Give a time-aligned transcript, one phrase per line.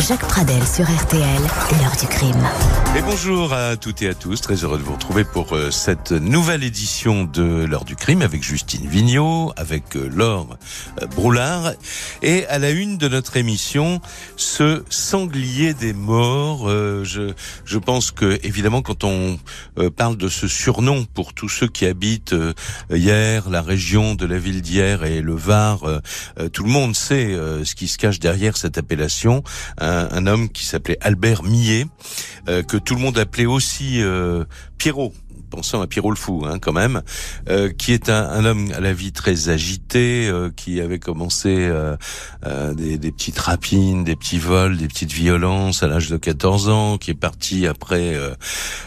[0.00, 1.42] Jacques Pradel sur RTL,
[1.78, 2.48] l'heure du crime.
[2.96, 6.10] Et bonjour à toutes et à tous, très heureux de vous retrouver pour euh, cette
[6.10, 10.56] nouvelle édition de l'heure du crime avec Justine Vignot, avec euh, Laure
[11.00, 11.72] euh, Broulard
[12.22, 14.00] et à la une de notre émission,
[14.36, 16.68] ce sanglier des morts.
[16.68, 17.32] Je,
[17.64, 19.38] je pense que évidemment quand on
[19.96, 22.34] parle de ce surnom pour tous ceux qui habitent
[22.90, 25.80] hier la région de la ville d'hier et le Var,
[26.52, 29.42] tout le monde sait ce qui se cache derrière cette appellation
[29.90, 31.86] un, homme qui s'appelait Albert Millet,
[32.48, 34.44] euh, que tout le monde appelait aussi euh,
[34.78, 35.12] Pierrot
[35.50, 37.02] pensant à Pierrot Fou, hein, quand même,
[37.48, 41.48] euh, qui est un, un, homme à la vie très agité, euh, qui avait commencé
[41.48, 41.96] euh,
[42.46, 46.68] euh des, des, petites rapines, des petits vols, des petites violences à l'âge de 14
[46.68, 48.16] ans, qui est parti après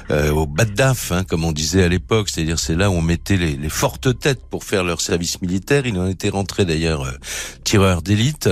[0.10, 3.38] euh, au Baddaf, hein, comme on disait à l'époque, c'est-à-dire c'est là où on mettait
[3.38, 5.86] les, les, fortes têtes pour faire leur service militaire.
[5.86, 7.06] Il en était rentré d'ailleurs
[7.64, 8.50] tireur d'élite.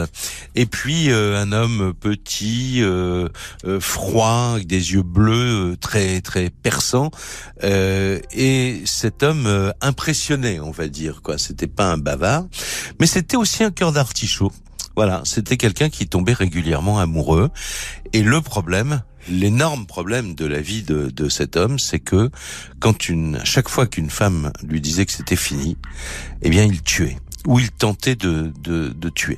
[0.55, 2.83] Et puis un homme petit,
[3.79, 7.11] froid, avec des yeux bleus, très très perçants.
[7.63, 11.37] Euh, euh, et cet homme euh, impressionnait, on va dire quoi.
[11.37, 12.45] C'était pas un bavard,
[12.99, 14.51] mais c'était aussi un cœur d'artichaut.
[14.95, 17.49] Voilà, c'était quelqu'un qui tombait régulièrement amoureux.
[18.13, 22.29] Et le problème, l'énorme problème de la vie de, de cet homme, c'est que
[22.79, 25.77] quand une, chaque fois qu'une femme lui disait que c'était fini,
[26.41, 29.37] eh bien, il tuait où il tentait de, de, de, tuer.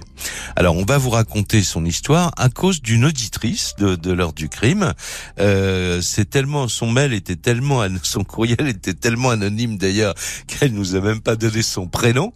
[0.56, 4.50] Alors on va vous raconter son histoire à cause d'une auditrice de, de l'heure du
[4.50, 4.94] crime.
[5.40, 10.14] Euh, c'est tellement son mail était tellement son courriel était tellement anonyme d'ailleurs
[10.48, 12.34] qu'elle nous a même pas donné son prénom.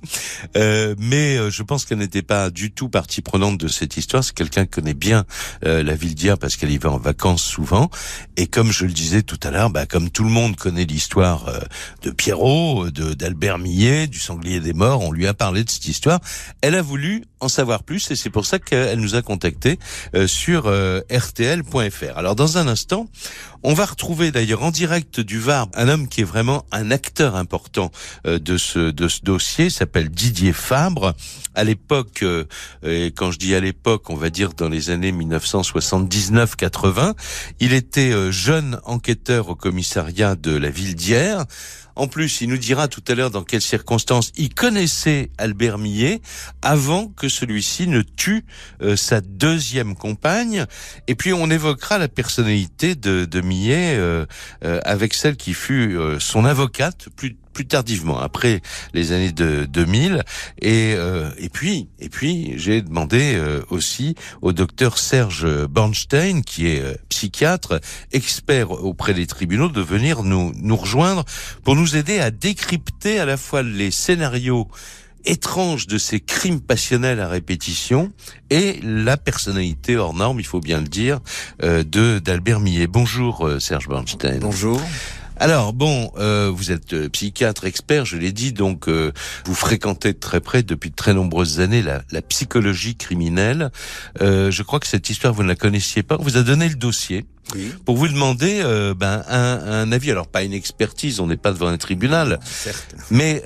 [0.55, 4.23] Euh, mais euh, je pense qu'elle n'était pas du tout partie prenante de cette histoire.
[4.23, 5.25] C'est quelqu'un qui connaît bien
[5.65, 7.89] euh, la ville d'hier parce qu'elle y va en vacances souvent.
[8.35, 11.47] Et comme je le disais tout à l'heure, bah, comme tout le monde connaît l'histoire
[11.47, 11.59] euh,
[12.03, 15.87] de Pierrot, de d'Albert Millet, du sanglier des morts, on lui a parlé de cette
[15.87, 16.19] histoire.
[16.61, 19.79] Elle a voulu en savoir plus et c'est pour ça qu'elle nous a contacté
[20.15, 22.17] euh, sur euh, rtl.fr.
[22.17, 23.07] Alors dans un instant,
[23.63, 27.35] on va retrouver d'ailleurs en direct du Var un homme qui est vraiment un acteur
[27.35, 27.91] important
[28.25, 31.13] euh, de ce de ce dossier, s'appelle Didier Fabre.
[31.55, 32.23] À l'époque,
[32.83, 37.15] et quand je dis à l'époque, on va dire dans les années 1979-80,
[37.59, 41.45] il était jeune enquêteur au commissariat de la ville d'Hier.
[41.97, 46.21] En plus, il nous dira tout à l'heure dans quelles circonstances il connaissait Albert Millet
[46.61, 48.45] avant que celui-ci ne tue
[48.83, 50.67] euh, sa deuxième compagne.
[51.07, 54.27] Et puis on évoquera la personnalité de, Millet euh,
[54.63, 57.09] euh, avec celle qui fut son avocate
[57.57, 58.61] plus tardivement, après
[58.93, 60.23] les années de 2000.
[60.61, 64.13] Et, euh, et puis, et puis, j'ai demandé euh, aussi
[64.43, 67.79] au docteur Serge Bornstein, qui est euh, psychiatre,
[68.11, 71.25] expert auprès des tribunaux, de venir nous nous rejoindre
[71.63, 74.67] pour nous aider à décrypter à la fois les scénarios
[75.25, 78.11] étranges de ces crimes passionnels à répétition
[78.51, 81.21] et la personnalité hors norme, il faut bien le dire,
[81.59, 82.87] de d'Albert Millet.
[82.87, 84.39] Bonjour Serge Bornstein.
[84.39, 84.79] Bonjour.
[85.39, 89.11] Alors bon, euh, vous êtes euh, psychiatre expert, je l'ai dit, donc euh,
[89.45, 93.71] vous fréquentez de très près depuis de très nombreuses années la, la psychologie criminelle.
[94.19, 96.17] je crois que cette histoire vous ne la connaissiez pas.
[96.19, 97.25] On vous a donné le dossier.
[97.85, 98.61] Pour vous demander
[98.97, 102.95] ben, un, un, avis, alors pas une expertise, on n'est pas devant un tribunal, certes.
[103.09, 103.41] mais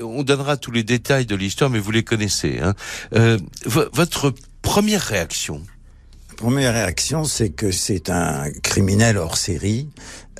[0.00, 2.60] on donnera tous les détails de l'histoire, mais vous les connaissez.
[2.62, 2.74] Hein.
[3.66, 5.62] votre première réaction?
[6.38, 9.88] Première réaction, c'est que c'est un criminel hors série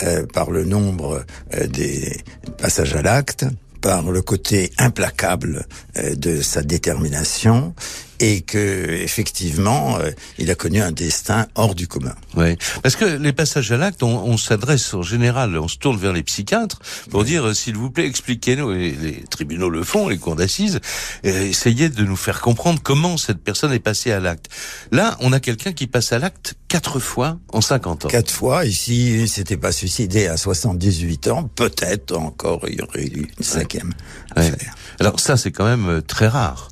[0.03, 2.23] euh, par le nombre euh, des
[2.59, 3.47] passages à l'acte,
[3.81, 5.67] par le côté implacable
[5.97, 7.75] euh, de sa détermination
[8.21, 12.15] et que effectivement euh, il a connu un destin hors du commun.
[12.37, 15.97] Oui, parce que les passages à l'acte, on, on s'adresse en général, on se tourne
[15.97, 16.81] vers les psychiatres
[17.11, 18.73] pour dire euh, s'il vous plaît expliquez-nous.
[18.73, 20.81] Et les tribunaux le font, les cours d'assises,
[21.23, 24.49] essayez de nous faire comprendre comment cette personne est passée à l'acte.
[24.93, 28.09] Là, on a quelqu'un qui passe à l'acte quatre fois en 50 ans.
[28.09, 28.65] Quatre fois.
[28.65, 33.45] Ici, il s'était pas suicidé à 78 ans, peut-être encore il y aurait eu une
[33.45, 33.93] cinquième.
[34.37, 34.53] Ouais.
[35.01, 36.71] Alors ça, c'est quand même euh, très rare.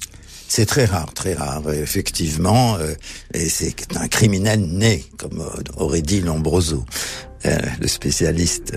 [0.49, 2.77] C'est très rare, très rare, effectivement.
[2.77, 2.95] Euh,
[3.35, 5.45] et c'est un criminel né, comme
[5.77, 6.85] aurait dit Lombroso.
[7.45, 8.75] Euh, le spécialiste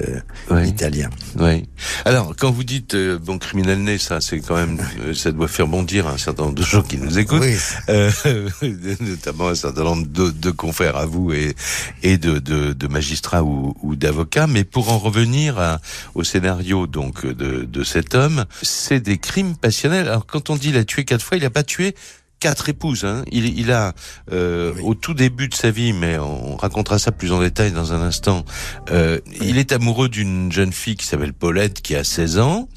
[0.52, 1.10] euh, italien.
[1.40, 1.64] Oui.
[2.04, 4.78] Alors, quand vous dites euh, bon criminel né, ça, c'est quand même,
[5.16, 7.56] ça doit faire bondir un certain nombre de gens qui nous écoutent, oui.
[9.00, 11.56] notamment un certain nombre de, de, confrères à vous et
[12.04, 14.46] et de, de, de magistrats ou, ou d'avocats.
[14.46, 15.80] Mais pour en revenir à,
[16.14, 20.10] au scénario donc de, de cet homme, c'est des crimes passionnels.
[20.10, 21.96] Alors, quand on dit il a tué quatre fois, il a pas tué
[22.40, 23.06] quatre épouses.
[23.06, 23.24] Hein.
[23.32, 23.94] Il, il a
[24.32, 27.94] euh, au tout début de sa vie, mais on racontera ça plus en détail dans
[27.94, 28.46] un instant.
[28.92, 32.70] Euh, Il est amoureux d'une jeune fille qui s'appelle Paulette, qui a 16 ans.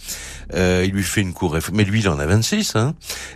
[0.54, 2.76] Euh, il lui fait une cour, mais lui il en a 26.
[2.76, 2.94] Hein.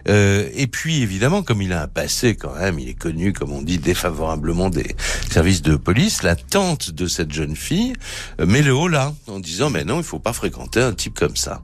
[0.09, 3.53] Euh, et puis évidemment, comme il a un passé quand même, il est connu, comme
[3.53, 4.95] on dit, défavorablement des
[5.31, 6.23] services de police.
[6.23, 7.95] La tante de cette jeune fille
[8.41, 11.19] euh, met le haut là, en disant mais non, il faut pas fréquenter un type
[11.19, 11.63] comme ça.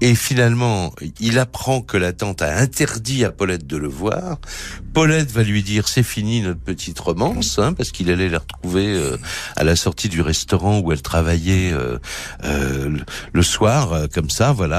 [0.00, 4.38] Et finalement, il apprend que la tante a interdit à Paulette de le voir.
[4.92, 8.86] Paulette va lui dire c'est fini notre petite romance, hein, parce qu'il allait la retrouver
[8.88, 9.16] euh,
[9.56, 11.98] à la sortie du restaurant où elle travaillait euh,
[12.44, 12.98] euh,
[13.32, 14.71] le soir, comme ça, voilà,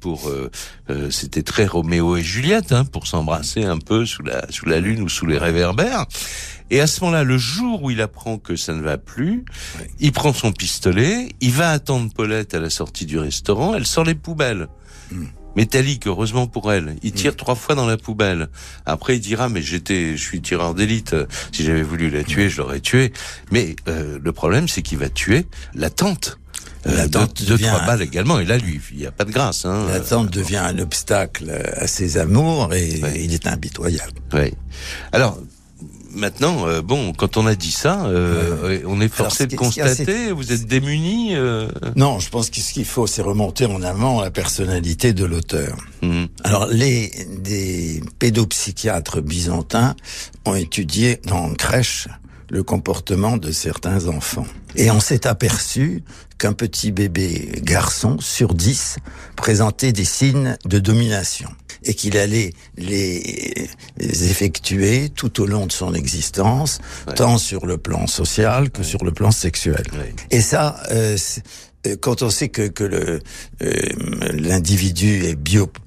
[0.00, 0.50] pour euh,
[0.90, 4.80] euh, c'était très Roméo et Juliette, hein, pour s'embrasser un peu sous la sous la
[4.80, 6.06] lune ou sous les réverbères.
[6.70, 9.44] Et à ce moment-là, le jour où il apprend que ça ne va plus,
[9.98, 14.04] il prend son pistolet, il va attendre Paulette à la sortie du restaurant, elle sort
[14.04, 14.68] les poubelles.
[15.56, 16.96] Métallique, heureusement pour elle.
[17.02, 18.48] Il tire trois fois dans la poubelle.
[18.86, 21.16] Après, il dira, mais j'étais, je suis tireur d'élite.
[21.52, 23.12] Si j'avais voulu la tuer, je l'aurais tuée.
[23.50, 26.39] Mais euh, le problème, c'est qu'il va tuer la tante.
[26.84, 28.38] La deux- devient trois un- balles également.
[28.40, 29.64] Et là, lui, il n'y a pas de grâce.
[29.66, 29.86] Hein.
[29.88, 33.22] La tante devient un obstacle à ses amours et Ouais.
[33.24, 34.12] il est impitoyable.
[34.32, 34.52] Ouais.
[35.12, 35.38] Alors.
[36.12, 40.32] Maintenant, euh, bon, quand on a dit ça, euh, on est forcé de assez- constater.
[40.32, 41.36] Vous êtes démunis.
[41.36, 45.24] euh, Non, je pense que ce qu'il faut, c'est remonter en amont la personnalité de
[45.24, 45.76] l'auteur.
[46.02, 49.94] hum, Alors, les des pédopsychiatres byzantins
[50.46, 52.08] ont étudié dans crèche
[52.50, 54.46] le comportement de certains enfants.
[54.76, 56.02] Et on s'est aperçu
[56.38, 58.96] qu'un petit bébé garçon sur dix
[59.36, 61.48] présentait des signes de domination
[61.84, 63.68] et qu'il allait les,
[63.98, 67.14] effectuer tout au long de son existence, Ouais.
[67.14, 69.84] tant sur le plan social que sur le plan sexuel.
[69.92, 70.14] ouais.
[70.30, 71.16] Et ça, euh,
[71.86, 73.18] euh, quand on sait que, euh,
[74.32, 75.86] l'individu est biopsychosociologique,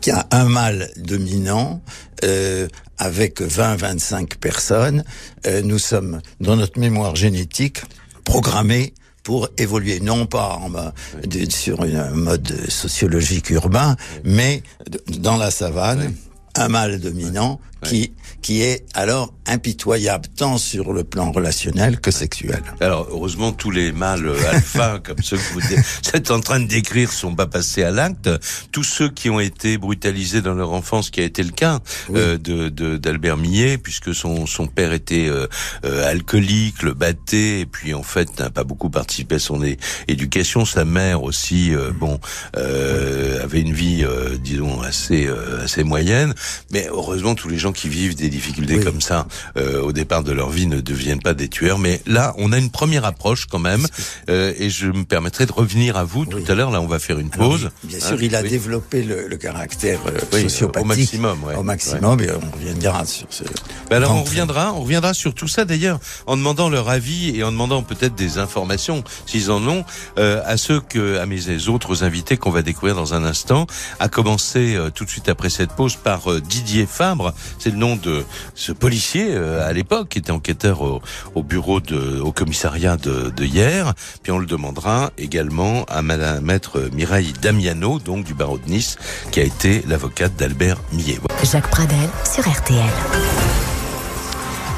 [0.00, 1.82] qu'il y a un mâle dominant
[2.24, 2.68] euh,
[2.98, 5.04] avec 20-25 personnes,
[5.46, 7.82] euh, nous sommes dans notre mémoire génétique
[8.24, 10.00] programmés pour évoluer.
[10.00, 14.62] Non pas en, de- sur un mode sociologique urbain, mais
[15.08, 16.14] dans la savane,
[16.54, 18.12] un mâle dominant qui
[18.46, 22.62] qui est alors impitoyable tant sur le plan relationnel que sexuel.
[22.80, 26.68] Alors, heureusement, tous les mâles euh, alpha, comme ceux que vous êtes en train de
[26.68, 28.30] décrire, sont pas passés à l'acte.
[28.70, 32.20] Tous ceux qui ont été brutalisés dans leur enfance, qui a été le cas Oui.
[32.20, 35.48] euh, de de- d'Albert Millet, puisque son son père était euh,
[35.84, 39.60] euh, alcoolique, le battait, et puis en fait n'a pas beaucoup participé à son
[40.06, 40.64] éducation.
[40.64, 42.20] Sa mère aussi, euh, bon,
[42.56, 46.32] euh, avait une vie, euh, disons, assez euh, assez moyenne.
[46.70, 48.84] Mais heureusement, tous les gens qui vivent des difficultés Oui.
[48.84, 51.78] comme ça euh, au départ de leur vie ne deviennent pas des tueurs.
[51.78, 53.86] Mais là, on a une première approche quand même,
[54.28, 56.70] euh, et je me permettrai de revenir à vous tout à l'heure.
[56.70, 57.70] Là, on va faire une Alors, pause.
[57.84, 58.48] bien Hein, sûr, il a oui.
[58.48, 61.54] développé le, le caractère euh, sociopathique au maximum, ouais.
[61.56, 63.44] au maximum, et on reviendra sur ce.
[63.90, 67.42] Ben alors on reviendra, on reviendra sur tout ça d'ailleurs en demandant leur avis et
[67.44, 69.84] en demandant peut-être des informations s'ils en ont
[70.18, 73.66] euh, à ceux que à mes autres invités qu'on va découvrir dans un instant.
[74.00, 77.76] À commencer euh, tout de suite après cette pause par euh, Didier Fabre, c'est le
[77.76, 78.15] nom de
[78.54, 81.02] ce policier euh, à l'époque qui était enquêteur au,
[81.34, 83.94] au bureau de au commissariat de, de hier.
[84.22, 88.96] Puis on le demandera également à Madame Maître Mireille Damiano donc du barreau de Nice
[89.30, 91.18] qui a été l'avocate d'Albert Millet.
[91.44, 93.75] Jacques Pradel sur RTL.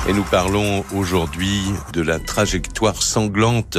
[0.07, 1.61] Et nous parlons aujourd'hui
[1.93, 3.79] de la trajectoire sanglante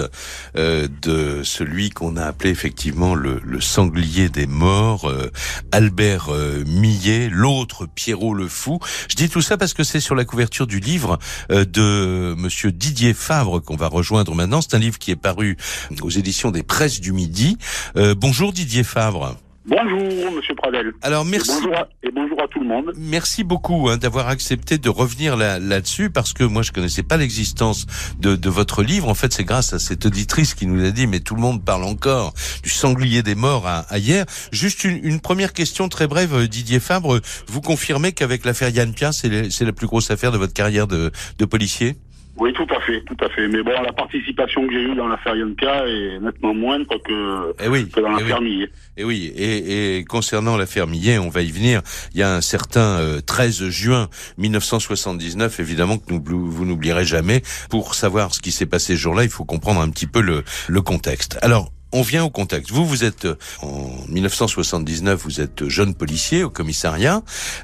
[0.55, 5.31] euh, de celui qu'on a appelé effectivement le, sanglier des morts, euh,
[5.71, 8.79] Albert euh, Millet, l'autre Pierrot le fou.
[9.09, 11.17] Je dis tout ça parce que c'est sur la couverture du livre
[11.49, 14.61] de Monsieur Didier Favre qu'on va rejoindre maintenant.
[14.61, 15.57] C'est un livre qui est paru
[16.01, 17.57] aux éditions des Presses du Midi.
[17.95, 19.35] Bonjour Didier Favre.
[19.69, 20.93] Bonjour, Monsieur Pradel.
[21.03, 21.51] Alors Et merci.
[21.53, 22.91] bonjour, à, et bonjour à tout le monde.
[22.97, 27.17] Merci beaucoup hein, d'avoir accepté de revenir là- là-dessus parce que moi je connaissais pas
[27.17, 27.85] l'existence
[28.19, 29.07] de, de votre livre.
[29.07, 31.63] En fait, c'est grâce à cette auditrice qui nous a dit mais tout le monde
[31.63, 32.33] parle encore
[32.63, 34.25] du sanglier des morts à, à hier.
[34.51, 37.19] Juste une, une première question très brève, euh, Didier Fabre.
[37.47, 39.29] Vous confirmez qu'avec l'affaire Yann Pia, c'est
[39.61, 41.95] la plus grosse affaire de votre carrière de, de policier?
[42.39, 43.47] Oui, tout à fait, tout à fait.
[43.49, 47.67] Mais bon, la participation que j'ai eue dans l'affaire Yonka est nettement moindre que, Eh
[47.67, 47.89] oui.
[47.89, 48.19] que dans eh oui.
[48.21, 48.69] l'affaire Millet.
[48.97, 51.81] Et oui, et, et concernant l'affaire Millet, on va y venir.
[52.13, 57.41] Il y a un certain euh, 13 juin 1979, évidemment que nous, vous n'oublierez jamais.
[57.69, 60.43] Pour savoir ce qui s'est passé ce jour-là, il faut comprendre un petit peu le,
[60.67, 61.37] le contexte.
[61.41, 61.71] Alors.
[61.91, 62.69] On vient au contexte.
[62.69, 67.23] Vous, vous êtes euh, en 1979, vous êtes jeune policier au commissariat.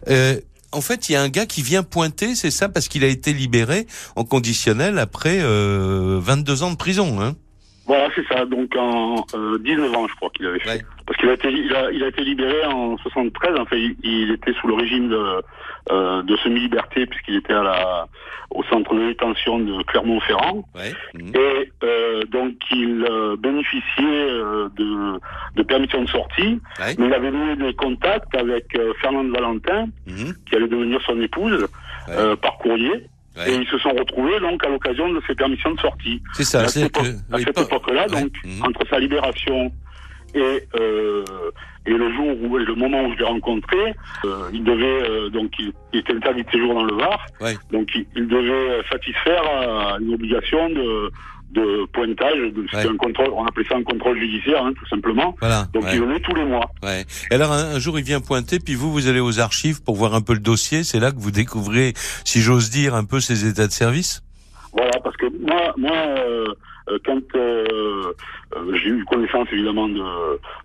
[0.10, 0.40] Euh,
[0.76, 3.08] en fait, il y a un gars qui vient pointer, c'est ça, parce qu'il a
[3.08, 7.22] été libéré en conditionnel après euh, 22 ans de prison.
[7.22, 7.36] Hein
[7.88, 8.46] Voilà, c'est ça.
[8.46, 10.70] Donc en euh, 19 ans, je crois qu'il avait fait.
[10.70, 10.82] Ouais.
[11.06, 13.60] Parce qu'il a été, il a, il a été libéré en 73.
[13.60, 15.42] Enfin, il, il était sous le régime de,
[15.92, 18.08] euh, de semi-liberté puisqu'il était à la,
[18.50, 20.64] au centre de détention de Clermont-Ferrand.
[20.76, 20.94] Ouais.
[21.14, 21.32] Mhm.
[21.36, 25.20] Et euh, donc il euh, bénéficiait euh, de,
[25.56, 26.96] de permission de sortie, Ouais.
[26.98, 30.34] mais il avait noué des contacts avec euh, Fernande Valentin, Mhm.
[30.50, 31.68] qui allait devenir son épouse,
[32.10, 33.06] euh, par courrier.
[33.38, 33.52] Ouais.
[33.52, 36.22] Et ils se sont retrouvés donc à l'occasion de ces permissions de sortie.
[36.34, 36.68] C'est à ça.
[36.68, 37.00] cette, que
[37.34, 38.22] à cette époque-là, Ouais.
[38.22, 38.64] donc, Mhm.
[38.66, 39.72] entre sa libération
[40.34, 41.24] et, euh,
[41.86, 43.94] et le jour où, et le moment où je l'ai rencontré,
[44.26, 47.56] euh, il devait, euh, donc, il, il était interdit de séjour dans le Var, Ouais.
[47.72, 51.12] donc il, il devait satisfaire à une obligation de,
[51.56, 52.38] de pointage,
[52.74, 52.88] Ouais.
[52.88, 55.36] un contrôle, on appelait ça un contrôle judiciaire, hein, tout simplement.
[55.40, 55.68] Voilà.
[55.74, 55.92] Donc ouais.
[55.96, 56.70] il venait tous les mois.
[56.84, 57.06] Ouais.
[57.32, 59.96] Et alors un, un jour il vient pointer, puis vous vous allez aux archives pour
[59.96, 60.84] voir un peu le dossier.
[60.84, 61.94] C'est là que vous découvrez,
[62.24, 64.22] si j'ose dire, un peu ses états de service?
[64.74, 66.46] Voilà, parce que moi, moi, euh,
[67.06, 67.66] quand euh,
[68.56, 70.02] euh, j'ai eu connaissance évidemment de,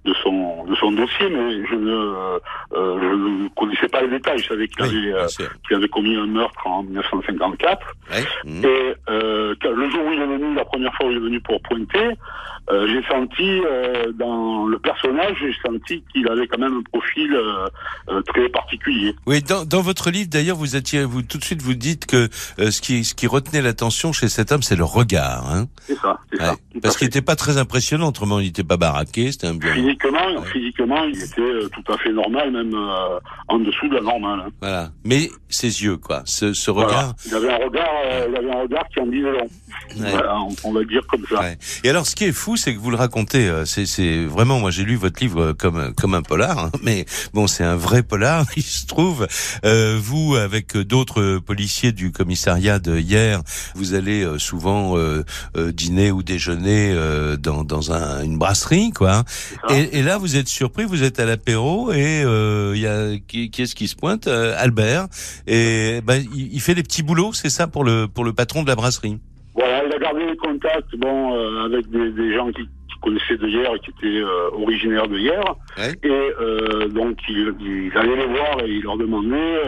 [0.05, 2.39] de son de son dossier, mais je ne euh,
[2.73, 4.39] je ne connaissais pas les détails.
[4.39, 5.27] Je savais qu'il Oui, avait euh,
[5.67, 7.87] qu'il avait commis un meurtre en 1954.
[8.11, 8.25] Ouais.
[8.45, 8.65] Mhm.
[8.65, 11.41] Et euh, le jour où il est venu, la première fois où il est venu
[11.41, 12.11] pour pointer,
[12.71, 17.33] euh, j'ai senti euh, dans le personnage, j'ai senti qu'il avait quand même un profil
[17.35, 17.67] euh,
[18.11, 19.15] euh, très particulier.
[19.27, 22.29] Oui, dans, dans votre livre d'ailleurs, vous attirez, vous tout de suite vous dites que
[22.59, 25.67] euh, ce qui ce qui retenait l'attention chez cet homme, c'est le regard, hein.
[25.87, 26.41] C'est ça, c'est.
[26.43, 26.81] Ouais.
[26.83, 29.73] Parce qu'il n'était pas très impressionnant, autrement il n'était pas baraqué, c'était un bien.
[29.75, 30.47] Physiquement, Ouais.
[30.53, 34.41] physiquement, il était euh, tout à fait normal, même euh, en dessous de la normale.
[34.47, 34.51] hein.
[34.61, 34.91] Voilà.
[35.05, 36.89] Mais ses yeux, quoi, ce, ce Voilà.
[36.89, 37.15] regard.
[37.27, 39.49] Il avait un regard, euh, il avait un regard qui en disait long.
[39.99, 40.11] Ouais.
[40.11, 41.41] Voilà, on, on va dire comme ça.
[41.41, 41.59] Ouais.
[41.85, 43.49] Et alors, ce qui est fou, c'est que vous le racontez.
[43.49, 47.05] euh, C'est, vraiment, moi, j'ai lu votre livre euh, comme comme un polar, hein, mais
[47.35, 48.45] bon, c'est un vrai polar.
[48.57, 49.27] Il se trouve,
[49.65, 53.43] euh, vous, avec d'autres policiers du commissariat de hier,
[53.75, 55.25] vous allez euh, souvent euh,
[55.57, 59.25] euh, dîner ou déjeuner euh, dans dans un, une brasserie, quoi.
[59.71, 63.19] Et, et là, vous êtes surpris, vous êtes à l'apéro et euh, il y a
[63.27, 65.09] qui, qui est-ce qui se pointe Euh, Albert.
[65.47, 68.63] Et ben, il, il fait des petits boulots, c'est ça pour le pour le patron
[68.63, 69.19] de la brasserie.
[70.11, 73.79] Gardé les contacts, bon, euh, avec des, des gens qui, qui connaissaient de hier et
[73.79, 75.43] qui étaient euh, originaires de hier.
[75.79, 75.93] Ouais.
[76.03, 79.63] Et euh, donc, il, il allait les voir et il leur demandait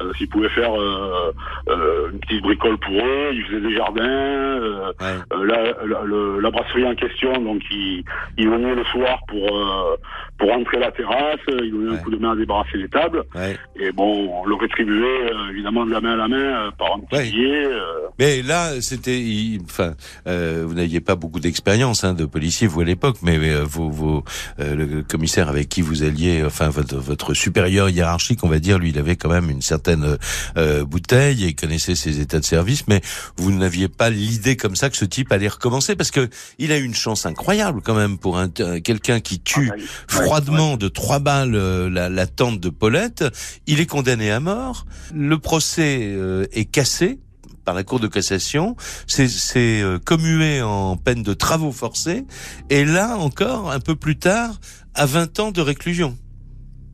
[0.00, 1.32] euh, s'ils pouvaient faire euh,
[1.68, 3.30] euh, une petite bricole pour eux.
[3.32, 4.02] Ils faisaient des jardins.
[4.02, 5.16] euh, Ouais.
[5.32, 8.04] Euh, la, la, le- la brasserie en question, donc il,
[8.38, 9.96] il venait le soir pour euh,
[10.38, 11.96] pour rentrer la terrasse, il donnait Ouais.
[11.96, 13.56] un coup de main à débarrasser les tables, Ouais.
[13.76, 17.00] et bon, on le rétribuait euh, évidemment de la main à la main par un
[17.00, 17.64] petit billet.
[17.66, 19.22] euh, Mais là, c'était,
[19.64, 19.92] enfin,
[20.26, 24.24] euh, vous n'aviez pas beaucoup d'expérience hein, de policier vous à l'époque, mais euh, vos,
[24.60, 28.78] euh, le commissaire avec qui vous alliez, enfin votre, votre supérieur hiérarchique, on va dire,
[28.78, 32.44] lui, il avait quand même une certaine euh, bouteille et il connaissait ses états de
[32.44, 33.00] service, mais
[33.36, 36.78] vous n'aviez pas l'idée comme ça que ce type allait recommencer parce que il a
[36.78, 40.76] eu une chance incroyable quand même pour un, un- quelqu'un qui tue ah, ouais, froidement
[40.76, 43.24] de trois balles euh, la, la tante de Paulette.
[43.66, 44.86] Il est condamné à mort.
[45.14, 47.20] Le procès euh, est cassé
[47.64, 48.76] par la Cour de cassation.
[49.06, 52.24] C'est c'est, euh, commué en peine de travaux forcés.
[52.70, 54.60] Et là encore, un peu plus tard,
[54.94, 56.16] à 20 ans de réclusion.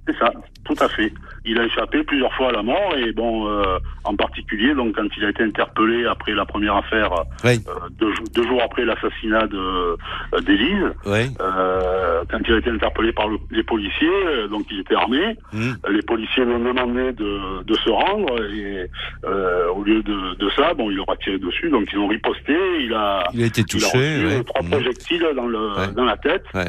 [0.06, 0.32] C'est ça,
[0.74, 1.12] tout à fait.
[1.44, 5.06] Il a échappé plusieurs fois à la mort et bon, euh, en particulier, donc quand
[5.16, 7.10] il a été interpellé après la première affaire,
[7.44, 11.30] Oui, euh, deux, jou- deux jours après l'assassinat de euh, d'Élise, oui.
[11.40, 15.72] euh, quand il a été interpellé par le- les policiers, donc il était armé, Hmm.
[15.90, 18.86] les policiers lui ont demandé de, de se rendre et
[19.74, 22.54] au lieu de, de ça, bon, il leur a tiré dessus, donc ils ont riposté,
[22.80, 23.86] il a, Il a été il a touché.
[23.98, 24.44] reçu ouais.
[24.44, 24.70] trois Hmm.
[24.70, 25.92] projectiles dans le Ouais.
[25.94, 26.44] dans la tête.
[26.54, 26.68] Ouais.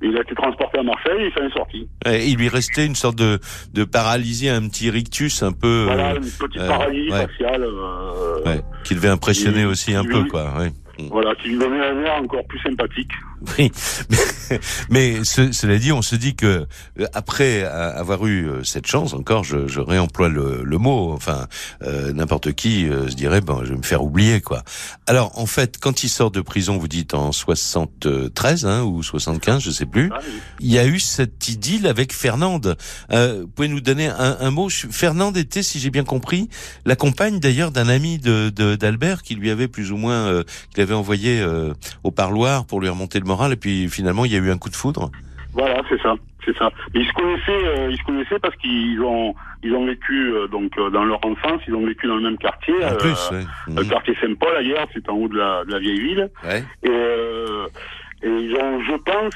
[0.00, 1.88] Il a été transporté à Marseille et il s'en est sorti.
[2.06, 3.40] Ouais, il lui restait une sorte de,
[3.74, 7.26] de paralysie, un petit rictus un peu, Voilà, euh, une petite euh, paralysie ouais.
[7.26, 7.64] faciale.
[7.64, 10.54] euh, ouais, qui devait impressionner aussi un peu, quoi.
[10.58, 10.70] Ouais.
[11.10, 13.10] Voilà, qui lui donnait un air encore plus sympathique.
[13.56, 13.70] Oui,
[14.10, 14.58] mais,
[14.90, 16.66] mais ce- cela dit, on se dit que
[16.98, 21.12] euh, après avoir eu euh, cette chance, encore, je, je réemploie le, le mot.
[21.12, 21.46] Enfin,
[21.82, 24.64] euh, n'importe qui euh, se dirait, bon, je vais me faire oublier, quoi.
[25.06, 29.62] Alors, en fait, quand il sort de prison, vous dites en 73 hein, ou 75,
[29.62, 30.18] je sais plus, Ah,
[30.60, 32.76] il y a eu cette idylle avec Fernande.
[33.12, 36.48] Euh, vous pouvez nous donner un, un mot Fernande était, si j'ai bien compris,
[36.84, 40.42] la compagne d'ailleurs d'un ami de de- d'Albert qui lui avait plus ou moins, euh,
[40.88, 41.72] qu'il avait envoyé euh,
[42.04, 43.52] au parloir pour lui remonter le moral.
[43.52, 45.10] Et puis finalement, il y a eu un coup de foudre.
[45.52, 46.14] Voilà, c'est ça,
[46.44, 46.70] c'est ça.
[46.94, 50.70] Ils se connaissaient, euh, ils se connaissaient parce qu'ils ont, ils ont vécu euh, donc
[50.78, 52.74] euh, dans leur enfance, ils ont vécu dans le même quartier.
[52.84, 53.44] En plus, ouais.
[53.68, 53.88] Le Mhm.
[53.88, 56.30] quartier Saint-Paul, ailleurs, c'est en haut de la, de la vieille ville.
[56.44, 56.62] Ouais.
[56.84, 59.34] Et, et ils ont, je pense,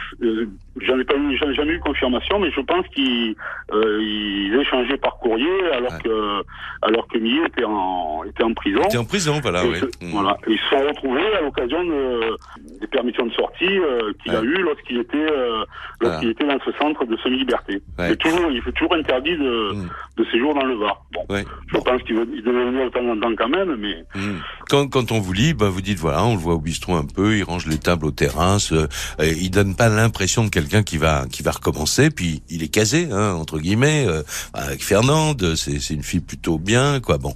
[0.81, 3.35] J'en ai pas eu, j'en ai jamais eu confirmation, mais je pense qu'ils
[3.73, 6.43] euh, échangeaient par courrier alors que
[6.81, 8.81] alors que Millet était en était en prison.
[8.85, 9.64] Était en prison, voilà.
[9.67, 9.79] oui.
[10.00, 10.11] Mm.
[10.12, 10.37] Voilà.
[10.49, 12.38] ils se sont retrouvés à l'occasion de,
[12.81, 15.62] des permissions de sortie euh, qu'il a eu lorsqu'il était euh,
[16.00, 17.83] lorsqu'il était dans ce centre de semi-liberté.
[17.99, 19.91] Il toujours il fait toujours interdit de, mm.
[20.17, 21.05] de séjour dans le Var.
[21.12, 24.38] Bon, je pense qu'il devait venir de temps en temps quand même, mais mm.
[24.71, 27.05] quand quand on vous lit, bah vous dites voilà, on le voit au bistrot un
[27.05, 28.73] peu, il range les tables au terrasse,
[29.21, 32.11] il donne pas l'impression de quelqu'un qui va qui va recommencer.
[32.11, 34.23] Puis il est casé, hein, entre guillemets, euh,
[34.54, 35.54] avec Fernande.
[35.57, 37.19] C'est c'est une fille plutôt bien, quoi.
[37.19, 37.35] Bon.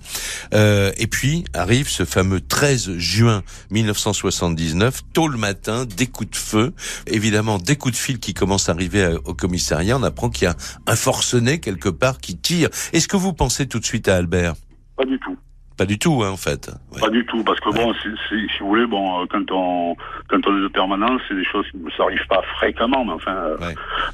[0.55, 6.37] Euh, et puis arrive ce fameux 13 juin 1979, tôt le matin, des coups de
[6.37, 6.73] feu.
[7.07, 9.97] Évidemment, des coups de fil qui commencent à arriver au commissariat.
[9.97, 10.57] On apprent qu'il y a
[10.87, 12.69] un forcené quelque part qui tire.
[12.93, 14.55] Est-ce que vous pensez tout de suite à Albert?
[14.97, 15.37] Pas du tout.
[15.77, 16.71] Pas du tout, hein, en fait.
[16.99, 19.95] Pas du tout, parce que bon, si, si, vous voulez, bon, euh, quand on
[20.29, 21.67] quand on est de permanence, c'est des choses,
[21.97, 23.57] ça arrive pas fréquemment, mais enfin, euh,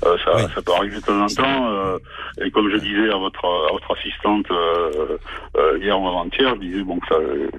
[0.05, 1.71] euh ça, ça peut arriver de temps en temps.
[1.71, 1.99] Euh,
[2.45, 6.83] et comme je disais à votre à votre assistante euh, hier ou avant-hier, je disais
[6.83, 7.15] bon que ça,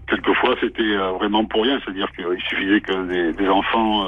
[0.09, 4.05] quelquefois c'était vraiment pour rien, c'est-à-dire qu'il suffisait que des, des enfants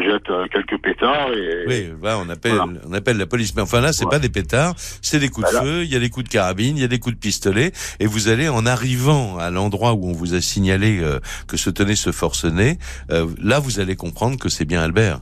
[0.00, 3.92] jettent quelques pétards et oui, bah, on appelle on appelle la police, mais enfin là,
[3.92, 6.30] c'est pas des pétards, c'est des coups de feu, il y a des coups de
[6.30, 8.97] carabine, il y a des coups de pistolet, et vous allez en arriver
[9.38, 12.78] à l'endroit où on vous a signalé euh, que se tenait ce forcené,
[13.10, 15.20] euh, là vous allez comprendre que c'est bien Albert.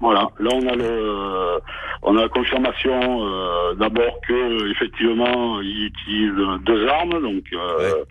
[0.00, 1.58] Voilà, là on a le,
[2.02, 6.32] on a la confirmation euh, d'abord que effectivement il utilise
[6.64, 8.04] deux armes, donc euh,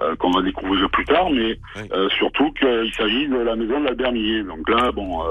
[0.00, 1.58] euh, qu'on va découvrir plus tard, mais
[2.16, 4.42] surtout qu'il s'agit de la maison de l'Albert Millet.
[4.44, 5.22] Donc là, bon.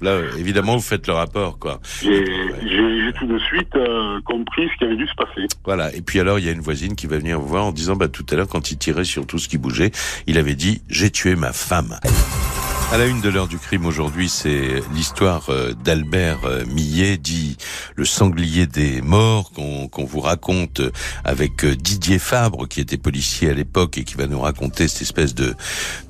[0.00, 1.80] là, évidemment, vous faites le rapport, quoi.
[2.02, 3.74] J'ai tout de suite
[4.24, 5.46] compris ce qui avait dû se passer.
[5.64, 5.94] Voilà.
[5.94, 7.96] Et puis alors, il y a une voisine qui va venir vous voir en disant,
[7.96, 9.90] bah tout à l'heure, quand il tirait sur tout ce qui bougeait,
[10.26, 11.98] il avait dit, j'ai tué ma femme.
[12.92, 17.56] À la une de l'heure du crime aujourd'hui, c'est l'histoire euh, d'Albert euh, Millet, dit
[17.96, 20.80] le sanglier des morts, qu'on vous raconte
[21.24, 25.02] avec euh, Didier Fabre, qui était policier à l'époque et qui va nous raconter cette
[25.02, 25.54] espèce de,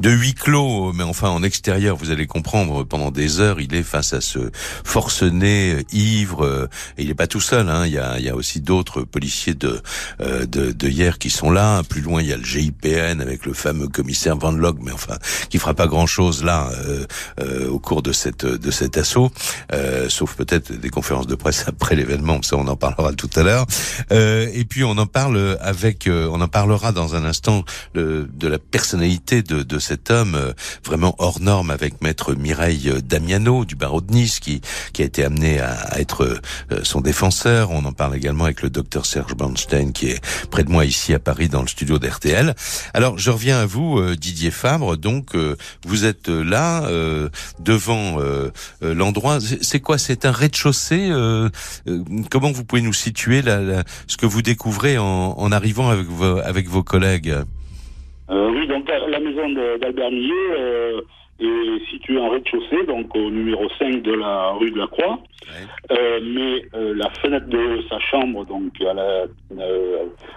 [0.00, 3.82] de huis clos, mais enfin en extérieur, vous allez comprendre, pendant des heures, il est
[3.82, 4.50] face à ce
[4.85, 6.68] forcené ivre,
[6.99, 9.02] et il n'est pas tout seul, hein, il, y a, il y a aussi d'autres
[9.02, 9.80] policiers de,
[10.21, 13.52] de, de hier qui sont là, plus loin il y a le GIPN avec le
[13.52, 15.18] fameux commissaire Van Log, mais enfin,
[15.50, 17.06] qui fera pas grand-chose là euh,
[17.40, 19.30] euh, au cours de cette de cet assaut,
[19.73, 23.42] euh, sauf peut-être des conférences de presse après l'événement, ça on en parlera tout à
[23.42, 23.66] l'heure.
[24.11, 29.42] et puis on en parle avec, on en parlera dans un instant de la personnalité
[29.42, 34.38] de, de cet homme vraiment hors norme avec maître Mireille Damiano du barreau de Nice
[34.40, 34.61] qui
[34.92, 36.40] qui a été amené à, être
[36.83, 37.70] son défenseur.
[37.70, 41.12] On en parle également avec le docteur Serge Bernstein qui est près de moi ici
[41.14, 42.55] à Paris dans le studio d'RTL.
[42.94, 44.96] Alors je reviens à vous Didier Fabre.
[44.96, 45.35] Donc
[45.85, 47.28] vous êtes là euh,
[47.59, 48.50] devant euh,
[48.83, 49.38] euh, l'endroit.
[49.61, 49.98] C'est quoi?
[49.98, 51.09] C'est un rez-de-chaussée.
[52.31, 55.05] Comment vous pouvez nous situer ce que vous découvrez en,
[55.37, 57.35] en arrivant avec vos, avec vos collègues?
[58.29, 59.49] Oui, donc la maison
[59.81, 61.03] d'Albert Millet
[61.40, 65.18] est située en rez-de-chaussée, donc au numéro 5 de la rue de la Croix.
[65.90, 69.25] mais la fenêtre de sa chambre, donc à, la,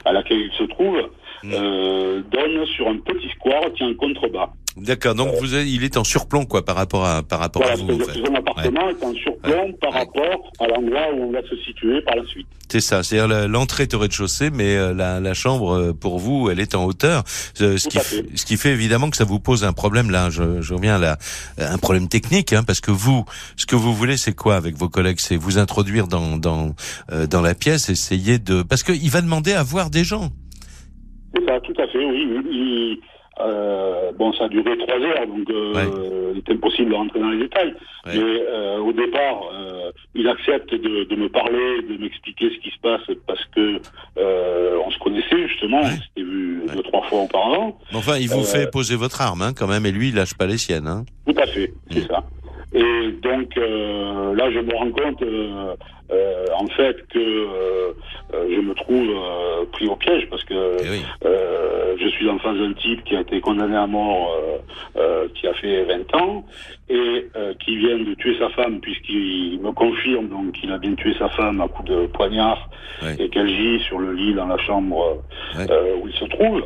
[0.06, 0.98] à laquelle il se trouve,
[1.44, 2.24] mm.
[2.32, 4.50] donne sur un petit square qui est en contrebas.
[4.78, 5.16] D'accord.
[5.16, 7.94] Donc vous il est en surplomb quoi par rapport à par rapport à vous.
[7.94, 8.20] En fait.
[8.26, 12.18] Son appartement est en surplomb par rapport à l'endroit où on va se situer par
[12.18, 12.48] la suite.
[12.70, 13.02] C'est ça.
[13.02, 16.76] C'est-à-dire l'entrée est au rez-de-chaussée, mais euh, la, la, chambre euh, pour vous, elle est
[16.76, 17.24] en hauteur.
[17.26, 20.30] Ce, qui, ce qui fait évidemment que ça vous pose un problème là.
[20.30, 21.18] Je, je reviens à
[21.58, 23.24] un problème technique, hein, parce que vous,
[23.56, 25.20] ce que vous voulez, c'est quoi avec vos collègues?
[25.20, 26.76] C'est vous introduire dans dans
[27.12, 30.32] euh, dans la pièce, essayer de parce qu'il va demander à voir des gens.
[31.34, 32.04] C'est ça, tout à fait.
[32.06, 32.28] Oui.
[32.50, 33.00] Il,
[33.41, 37.30] euh, bon, ça a duré trois heures, donc euh, il est impossible de rentrer dans
[37.30, 37.74] les détails.
[38.06, 42.69] Mais euh, au départ, euh, il accepte de, de, me parler, de m'expliquer ce qui
[42.69, 43.82] se passe parce que
[44.17, 47.78] euh, on se connaissait justement, on s'était vu deux trois fois auparavant.
[47.93, 50.45] Enfin, il vous fait poser votre arme, hein, quand même, et lui, il lâche pas
[50.45, 50.88] les siennes.
[50.88, 51.04] Hein.
[51.26, 52.08] Tout à fait, c'est mm.
[52.08, 52.24] ça.
[52.76, 55.24] Et donc là, je me rends compte
[56.12, 57.94] euh, en fait que euh,
[58.36, 59.10] euh, je me trouve
[59.72, 61.02] pris au piège parce que eh
[61.98, 64.38] je suis en face d'un type qui a été condamné à mort,
[65.34, 66.46] qui a fait 20 ans
[66.90, 67.28] et
[67.64, 71.30] qui vient de tuer sa femme puisqu'il me confirme donc qu'il a bien tué sa
[71.30, 72.70] femme à coup de poignard
[73.18, 75.24] et qu'elle gît sur le lit dans la chambre
[75.58, 76.64] euh, où il se trouve.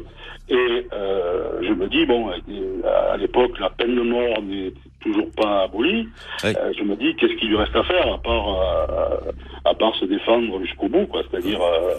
[0.49, 5.29] Et euh, je me dis, bon, euh, à l'époque, la peine de mort n'est toujours
[5.35, 5.67] pas.
[5.73, 6.05] Ouais.
[6.45, 9.31] Euh, je me dis, qu'est-ce qu'il lui reste à faire à part, euh,
[9.65, 11.21] à part se défendre jusqu'au bout, quoi.
[11.29, 11.93] C'est-à-dire, euh,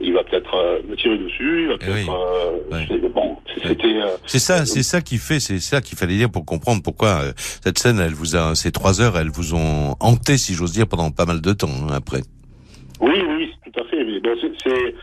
[0.00, 2.62] il va peut-être me tirer dessus, il va peut-être...
[2.70, 2.74] oui.
[2.76, 2.86] Ouais.
[2.88, 4.00] c'est- Bon, c'était...
[4.26, 7.78] C'est ça, c'est ça qui fait, c'est ça qu'il fallait dire pour comprendre pourquoi cette
[7.78, 11.10] scène, elle vous a, ces trois heures, elles vous ont hanté, si j'ose dire, pendant
[11.12, 12.22] pas mal de temps hein, après.
[13.00, 14.04] Oui, oui, tout à fait.
[14.04, 14.30] Mais bon,
[14.64, 14.94] c'est,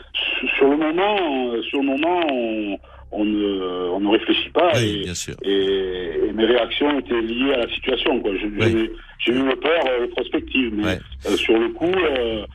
[0.57, 2.77] sur le moment, sur le moment, on,
[3.11, 4.71] on ne, on ne réfléchit pas.
[4.75, 5.35] Oui, et, bien sûr.
[5.43, 8.19] et, et mes réactions étaient liées à la situation.
[8.21, 8.31] Quoi.
[8.35, 8.89] Je- Oui.
[9.19, 10.99] j'ai, eu une peur euh, prospective, mais Ouais.
[11.27, 12.45] euh, sur le coup, euh,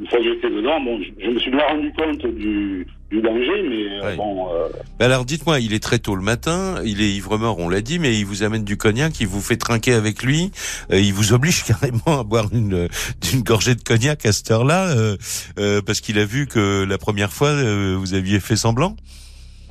[0.00, 3.20] une fois que j'étais dedans, bon, je, je me suis bien rendu compte du, du
[3.20, 4.16] danger, mais Ouais.
[4.16, 4.68] bon, euh,
[5.00, 7.98] Mais alors, dites-moi, il est très tôt le matin, il est ivre-mort, on l'a dit,
[7.98, 10.52] mais il vous amène du cognac, il vous fait trinquer avec lui,
[10.92, 12.88] euh, il vous oblige carrément à boire une,
[13.32, 15.16] une gorgée de cognac à cette heure-là, euh,
[15.58, 18.94] euh, parce qu'il a vu que la première fois, euh, vous aviez fait semblant?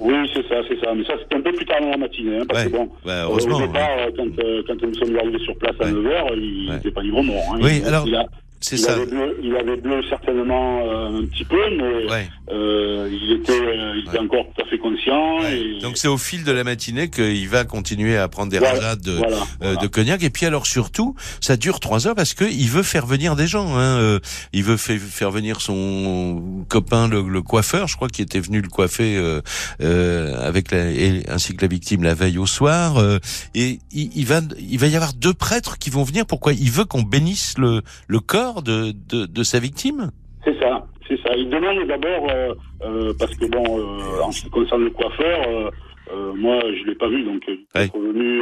[0.03, 0.93] Oui, c'est ça, c'est ça.
[0.95, 2.71] Mais ça, c'était un peu plus tard dans la matinée, hein, parce Ouais.
[2.71, 3.57] que bon, Bah, heureusement.
[3.57, 3.67] au hein.
[3.67, 5.91] départ, euh, quand, euh, quand nous sommes arrivés sur place à Ouais.
[5.91, 7.43] 9h, il n'était pas libre mort.
[7.53, 7.59] Hein.
[7.61, 8.25] Oui, il, alors, il a-
[8.65, 8.93] C'est il ça.
[8.93, 12.29] Avait bleu, il avait bleu certainement euh, un petit peu, mais Ouais.
[12.49, 14.23] euh, il était, euh, il était Ouais.
[14.23, 15.41] encore tout à fait conscient.
[15.41, 15.59] Ouais.
[15.59, 19.01] Et, Donc c'est au fil de la matinée qu'il va continuer à prendre des rajades
[19.01, 19.75] de, voilà, euh, voilà.
[19.81, 20.23] de cognac.
[20.23, 23.47] Et puis alors surtout, ça dure trois heures parce que il veut faire venir des
[23.47, 23.75] gens.
[23.75, 23.97] Hein.
[23.99, 24.19] Euh,
[24.53, 28.61] Il veut fait- faire venir son copain, le, le coiffeur, je crois, qui était venu
[28.61, 29.41] le coiffer euh,
[29.81, 32.97] euh, avec la, et, ainsi que la victime la veille au soir.
[32.97, 33.19] Euh,
[33.55, 36.25] et il, il va, il va y avoir deux prêtres qui vont venir.
[36.25, 36.53] Pourquoi?
[36.53, 40.11] Il veut qu'on bénisse le, le corps de, de, de sa victime?
[40.45, 41.35] C'est ça, c'est ça.
[41.35, 45.39] Il demande d'abord, euh, euh, parce que bon, euh, en ce qui concerne le coiffeur,
[45.47, 45.69] euh,
[46.13, 48.41] euh, moi je l'ai pas vu, donc il est revenu,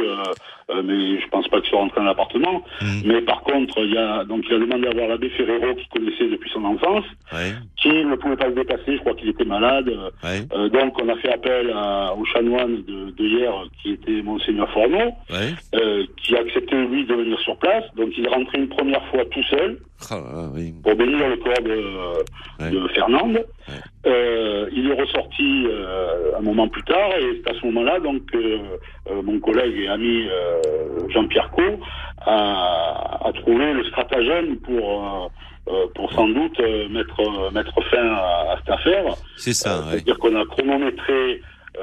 [0.84, 2.64] mais je pense pas qu'il soit rentré dans l'appartement.
[2.80, 3.02] Mhm.
[3.04, 6.28] Mais par contre, il a donc il a demandé à voir l'abbé Ferrero qu'il connaissait
[6.28, 8.96] depuis son enfance, Ouais, qui ne pouvait pas se déplacer.
[8.96, 9.88] Je crois qu'il était malade.
[10.24, 14.68] ouais, donc on a fait appel à- au chanoine de, de hier qui était monseigneur
[14.72, 15.54] Forneau, ouais.
[16.16, 17.84] qui a accepté lui de venir sur place.
[17.96, 19.78] Donc il est rentré une première fois tout seul
[20.10, 20.74] Ah, ah, oui.
[20.82, 22.70] pour bénir le corps de, Ouais.
[22.70, 23.44] de Fernande.
[24.06, 28.22] Euh, il est ressorti euh, un moment plus tard et c'est à ce moment-là donc
[28.34, 28.58] euh,
[29.22, 30.26] mon collègue et ami
[31.10, 31.62] Jean-Pierre Co
[32.26, 35.30] a, a trouvé le stratagème pour
[35.94, 36.58] pour sans doute
[36.90, 39.04] mettre mettre fin à, à cette affaire.
[39.36, 39.78] C'est ça.
[39.78, 39.84] Ouais.
[39.92, 41.40] C'est-à-dire qu'on a chronométré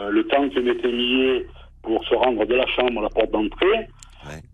[0.10, 1.46] le temps que mettait Millet
[1.82, 3.88] pour se rendre de la chambre à la porte d'entrée.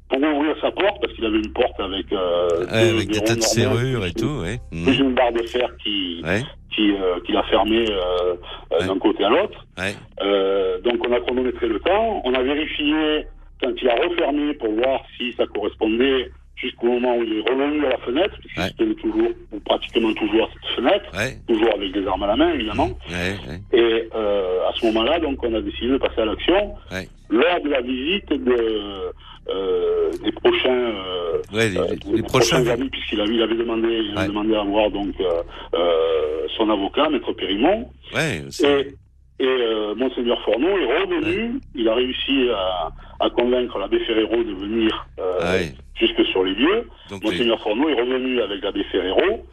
[0.09, 3.19] Pour ouvrir sa porte, parce qu'il avait une porte avec, euh, Ouais, deux- avec des
[3.19, 4.41] ronds tas de serrures et plus- tout.
[4.41, 4.59] Ouais.
[4.71, 4.83] Mhm.
[4.85, 6.41] Plus une barre de fer qui, Ouais.
[6.75, 8.87] qui, euh, qui l'a fermé euh, euh, Ouais.
[8.87, 9.65] d'un côté à l'autre.
[9.77, 9.95] Ouais.
[10.21, 12.21] Euh, donc on a chronométré le temps.
[12.23, 13.25] On a vérifié
[13.61, 17.85] quand il a refermé pour voir si ça correspondait jusqu'au moment où il est revenu
[17.85, 18.69] à la fenêtre, puisqu'il Ouais.
[18.69, 21.37] se tenait toujours, ou pratiquement toujours à cette fenêtre, Ouais.
[21.47, 22.89] toujours avec des armes à la main évidemment.
[23.09, 23.35] Ouais.
[23.49, 23.59] ouais.
[23.79, 27.07] Et euh, à ce moment-là, donc, on a décidé de passer à l'action Ouais.
[27.29, 29.11] lors de la visite de,
[29.49, 32.65] euh, des prochains, euh, Ouais, les, euh, les- les prochains.
[32.67, 34.27] amis, puisqu'il avait, il avait demandé, il avait Ouais.
[34.27, 35.41] demandé à voir donc euh,
[35.75, 41.60] euh, son avocat, maître Périmont, Ouais, et, et euh, monseigneur Forneau est revenu.
[41.75, 42.89] Il a réussi à,
[43.25, 45.73] à convaincre l'abbé Ferrero de venir euh, ouais.
[45.95, 46.88] jusque sur les lieux.
[47.23, 49.45] Monseigneur Forneau est revenu avec l'abbé Ferrero.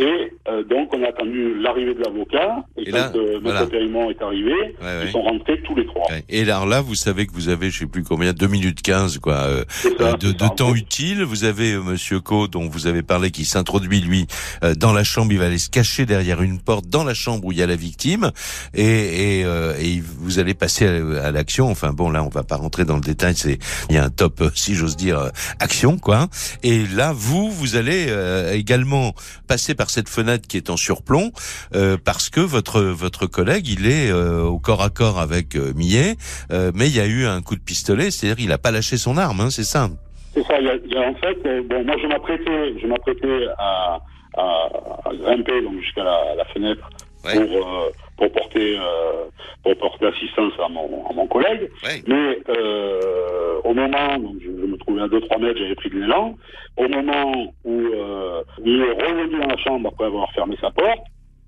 [0.00, 2.64] Et euh, donc, on a attendu l'arrivée de l'avocat.
[2.76, 3.60] Et, Et quand là, euh, voilà.
[3.60, 5.10] Est arrivé, ouais, ils ouais.
[5.12, 6.06] sont rentrés tous les trois.
[6.28, 9.18] Et alors là, vous savez que vous avez, je sais plus combien, 2 minutes 15,
[9.18, 11.22] quoi, euh, ça, euh, de, temps utile.
[11.22, 14.26] Vous avez euh, Monsieur Co, dont vous avez parlé, qui s'introduit lui
[14.64, 15.32] euh, dans la chambre.
[15.32, 17.66] Il va aller se cacher derrière une porte dans la chambre où il y a
[17.66, 18.30] la victime,
[18.74, 21.70] et, et, euh, et vous allez passer à, à l'action.
[21.70, 23.34] Enfin bon, là, on va pas rentrer dans le détail.
[23.36, 23.58] C'est
[23.90, 26.28] il y a un top, si j'ose dire, action, quoi.
[26.62, 29.14] Et là, vous, vous allez euh, également
[29.46, 31.30] passer par cette fenêtre qui est en surplomb,
[31.74, 35.72] euh, parce que votre votre collègue, il est euh, au corps à corps avec euh,
[35.74, 36.16] Millet,
[36.50, 39.16] mais il y a eu un coup de pistolet, c'est-à-dire il a pas lâché son
[39.18, 39.90] arme, hein, c'est ça?
[40.34, 40.58] C'est ça.
[40.60, 43.98] Il y a, il y a en fait, bon, moi, je m'apprêtais, je m'apprêtais à,
[44.36, 44.68] à,
[45.04, 46.88] à grimper donc jusqu'à la, la fenêtre
[47.22, 47.34] Ouais.
[47.34, 47.50] pour
[48.20, 49.24] pour porter euh,
[49.64, 51.70] pour porter assistance à mon à mon collègue.
[51.82, 52.02] Ouais.
[52.06, 55.98] Mais euh, au moment, donc je, je me trouvais à 2-3 mètres, j'avais pris de
[56.00, 56.36] l'élan.
[56.76, 61.00] Au moment où euh, il est revenu dans la chambre après avoir fermé sa porte,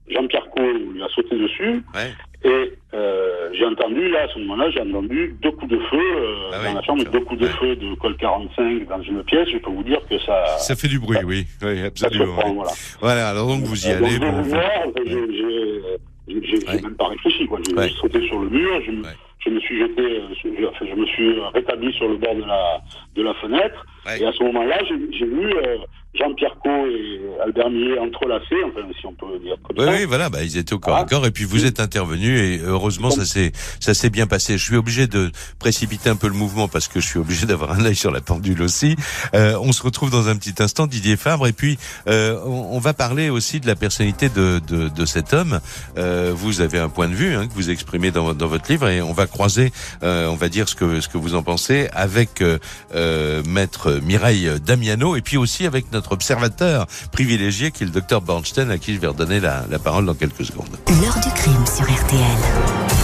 [0.09, 1.83] Jean-Pierre Coe lui a sauté dessus.
[1.95, 2.11] Ouais.
[2.45, 6.51] Et euh, j'ai entendu, là, à ce moment-là, j'ai entendu deux coups de feu euh,
[6.53, 7.53] Ah dans oui, la chambre, deux coups de Ouais.
[7.61, 9.49] feu de col 45 dans une pièce.
[9.49, 10.45] Je peux vous dire que ça...
[10.59, 12.35] Ça fait du bruit, oui, oui, absolument.
[12.37, 12.73] prend, voilà.
[13.01, 15.37] Voilà, alors donc vous y Euh, donc, allez.
[15.39, 15.97] je
[16.29, 16.81] j'ai- Ouais.
[16.81, 17.59] même pas réfléchi, quoi.
[17.67, 17.89] J'ai Ouais.
[18.01, 19.17] sauté sur le mur, Ouais.
[19.45, 22.43] Je me suis jeté, euh, je, enfin, je me suis rétabli sur le bord de
[22.45, 22.81] la,
[23.17, 23.85] de la fenêtre.
[24.07, 24.21] Ouais.
[24.21, 25.77] Et à ce moment-là, j'ai vu euh,
[26.15, 29.93] Jean-Pierre Co et Albert Millet entrelacés, enfin si on peut dire comme Oui, ça.
[29.93, 31.01] oui, voilà, bah, ils étaient au corps Ah.
[31.03, 34.59] à corps et puis vous êtes intervenu et heureusement ça s'est ça s'est bien passé.
[34.59, 37.73] Je suis obligé de précipiter un peu le mouvement parce que je suis obligé d'avoir
[37.73, 38.97] un œil sur la pendule aussi.
[39.35, 41.79] Euh, on se retrouve dans un petit instant, Didier Fabre, et puis
[42.09, 45.61] euh, on, on va parler aussi de la personnalité de, de, de cet homme.
[45.97, 48.89] Euh, vous avez un point de vue hein, que vous exprimez dans, dans votre livre
[48.89, 51.89] et on va croiser, euh, on va dire ce que ce que vous en pensez
[51.93, 52.59] avec euh,
[52.95, 58.21] euh, maître Mireille Damiano et puis aussi avec notre observateur privilégié qui est le docteur
[58.21, 60.77] Bornstein à qui je vais redonner la, la parole dans quelques secondes.
[61.01, 63.02] L'heure du crime sur RTL.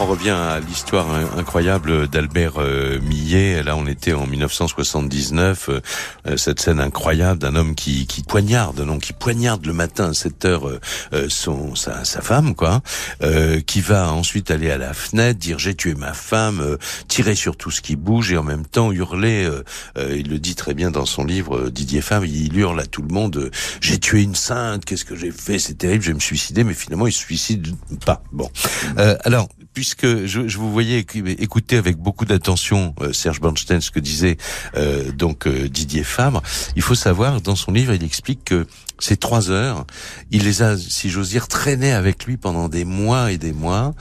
[0.00, 3.64] On revient à l'histoire in- incroyable d'Albert euh, Millet.
[3.64, 5.70] Là, on était en 1979.
[5.70, 10.14] euh, cette scène incroyable d'un homme qui, qui poignarde, non, qui poignarde le matin à
[10.14, 12.80] 7 heures euh, son sa, sa femme, quoi,
[13.22, 17.56] euh, qui va ensuite aller à la fenêtre, dire j'ai tué ma femme, tirer sur
[17.56, 19.48] tout ce qui bouge et en même temps hurler.
[19.98, 22.24] euh, il le dit très bien dans son livre Didier Favre.
[22.24, 25.74] Il hurle à tout le monde j'ai tué une sainte, qu'est-ce que j'ai fait, c'est
[25.74, 27.74] terrible, je vais me suicider, mais finalement il se suicide
[28.06, 28.22] pas.
[28.30, 28.48] Bon,
[28.98, 34.00] euh, alors puisque je, vous voyais écouter avec beaucoup d'attention euh, Serge Bernstein ce que
[34.00, 34.36] disait
[34.74, 36.42] euh, donc euh, Didier Fabre,
[36.74, 38.66] il faut savoir dans son livre il explique que
[38.98, 39.86] ces trois heures,
[40.32, 43.94] il les a, si j'ose dire, traînées avec lui pendant des mois et des mois.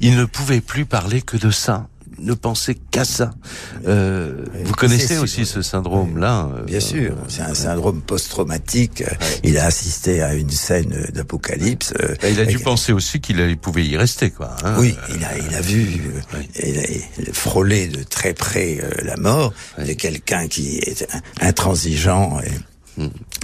[0.00, 1.86] Il ne pouvait plus parler que de ça,
[2.20, 3.32] ne penser qu'à ça.
[3.86, 9.02] Euh, vous connaissez aussi ce syndrome-là euh, Bien sûr, c'est un syndrome post-traumatique.
[9.42, 11.92] Il a assisté à une scène d'apocalypse.
[12.00, 14.54] euh, Il a dû penser aussi qu'il pouvait y rester, quoi.
[14.64, 14.76] hein.
[14.78, 16.00] Oui, il a, il a vu,
[16.34, 16.82] euh, il a,
[17.18, 21.06] il a frôlé de très près la mort de quelqu'un qui est
[21.40, 22.50] intransigeant et.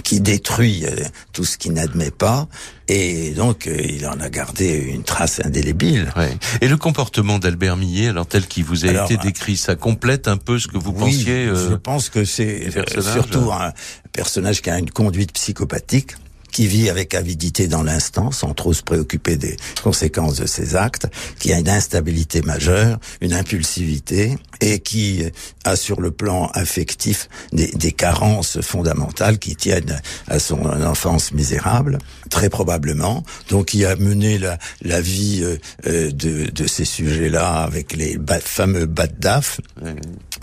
[0.03, 0.95] Qui détruit euh,
[1.33, 2.47] tout ce qu'il n'admet pas.
[2.87, 6.11] Et donc, euh, il en a gardé une trace indélébile.
[6.15, 6.37] Ouais.
[6.61, 10.27] Et le comportement d'Albert Millet, alors tel qu'il vous a Alors, été décrit, ça complète
[10.27, 13.69] un peu ce que vous Oui, pensiez je euh, pense que c'est euh, surtout hein.
[13.69, 16.13] un personnage qui a une conduite psychopathique
[16.51, 21.07] qui vit avec avidité dans l'instant, sans trop se préoccuper des conséquences de ses actes,
[21.39, 25.23] qui a une instabilité majeure, une impulsivité, et qui
[25.63, 31.99] a sur le plan affectif des, carences fondamentales qui tiennent à son enfance misérable,
[32.29, 33.23] très probablement.
[33.49, 38.17] Donc, il a mené la, la vie euh, euh, de, de ces sujets-là avec les
[38.17, 39.95] ba- fameux bas de daf, ouais.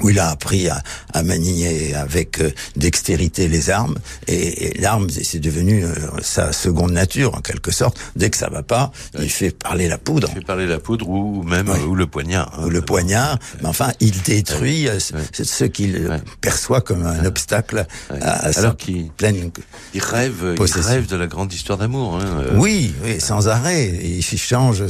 [0.02, 5.08] où il a appris à, à manier avec euh, dextérité les armes et, et l'arme
[5.10, 9.30] c'est devenu euh, sa seconde nature en quelque sorte dès que ça va pas il
[9.30, 11.78] fait parler la poudre fait parler la poudre ou même Oui.
[11.88, 12.52] ou le poignard.
[12.58, 12.66] hein.
[12.66, 18.52] ou le poignard mais enfin il détruit ce- qu'il perçoit comme un obstacle à, à
[18.52, 19.50] sa Alors qu'il pleine
[19.94, 20.90] il rêve, il Possession.
[20.90, 21.73] rêve de la grande histoire
[22.16, 22.40] Hein.
[22.40, 22.56] euh.
[22.56, 24.82] oui oui sans arrêt il change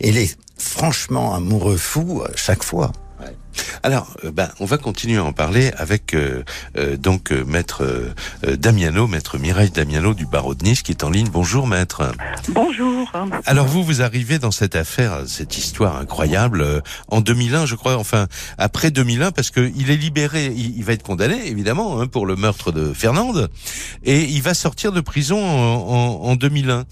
[0.00, 2.92] il est franchement amoureux fou à chaque fois
[3.82, 6.42] Alors, euh, ben, on va continuer à en parler avec euh,
[6.76, 8.12] euh, donc euh, maître euh,
[8.46, 11.28] euh, Damiano, maître Mireille Damiano du barreau de Nice qui est en ligne.
[11.32, 12.12] Bonjour maître.
[12.48, 13.10] Bonjour.
[13.46, 17.96] Alors vous, vous arrivez dans cette affaire, cette histoire incroyable, euh, en 2001, je crois,
[17.96, 18.26] enfin
[18.58, 22.26] après 2001, parce que il est libéré, il, il va être condamné évidemment hein, pour
[22.26, 23.50] le meurtre de Fernande,
[24.04, 26.84] et il va sortir de prison en, en, en 2001.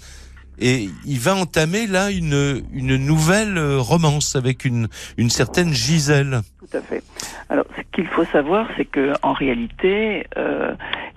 [0.59, 4.87] Et il va entamer là une, une nouvelle euh, romance avec une,
[5.17, 6.41] une certaine Gisèle.
[6.59, 7.01] Tout à fait.
[7.49, 10.73] Alors, ce qu'il faut savoir, c'est que en réalité, euh,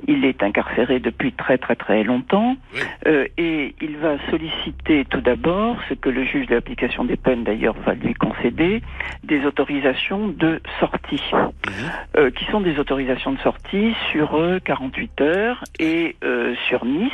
[0.08, 2.80] il est incarcéré depuis très très très longtemps Oui.
[3.06, 7.44] euh, et il va solliciter tout d'abord ce que le juge de l'application des peines
[7.44, 8.82] d'ailleurs va lui concéder,
[9.22, 11.22] des autorisations de sortie,
[12.16, 17.12] euh, qui sont des autorisations de sortie sur euh, 48 heures et euh, sur Nice.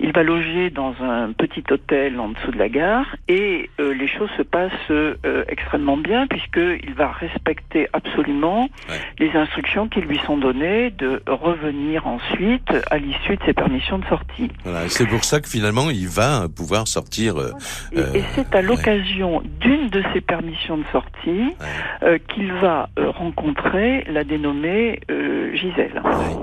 [0.00, 4.08] Il va loger dans un petit hôtel en dessous de la gare et euh, les
[4.08, 5.14] choses se passent euh,
[5.48, 8.96] extrêmement bien puisqu'il va respecter absolument Ouais.
[9.18, 14.04] les instructions qui lui sont données de revenir ensuite à l'issue de ses permissions de
[14.06, 14.50] sortie.
[14.64, 17.36] Voilà, c'est pour ça que finalement il va pouvoir sortir.
[17.38, 17.52] euh,
[17.92, 21.30] Et, Euh, et c'est à l'occasion d'une de ces permissions de sortie
[21.60, 21.66] ouais,
[22.02, 26.00] euh, qu'il va euh, rencontrer la dénommée euh, Gisèle.
[26.04, 26.36] ouais.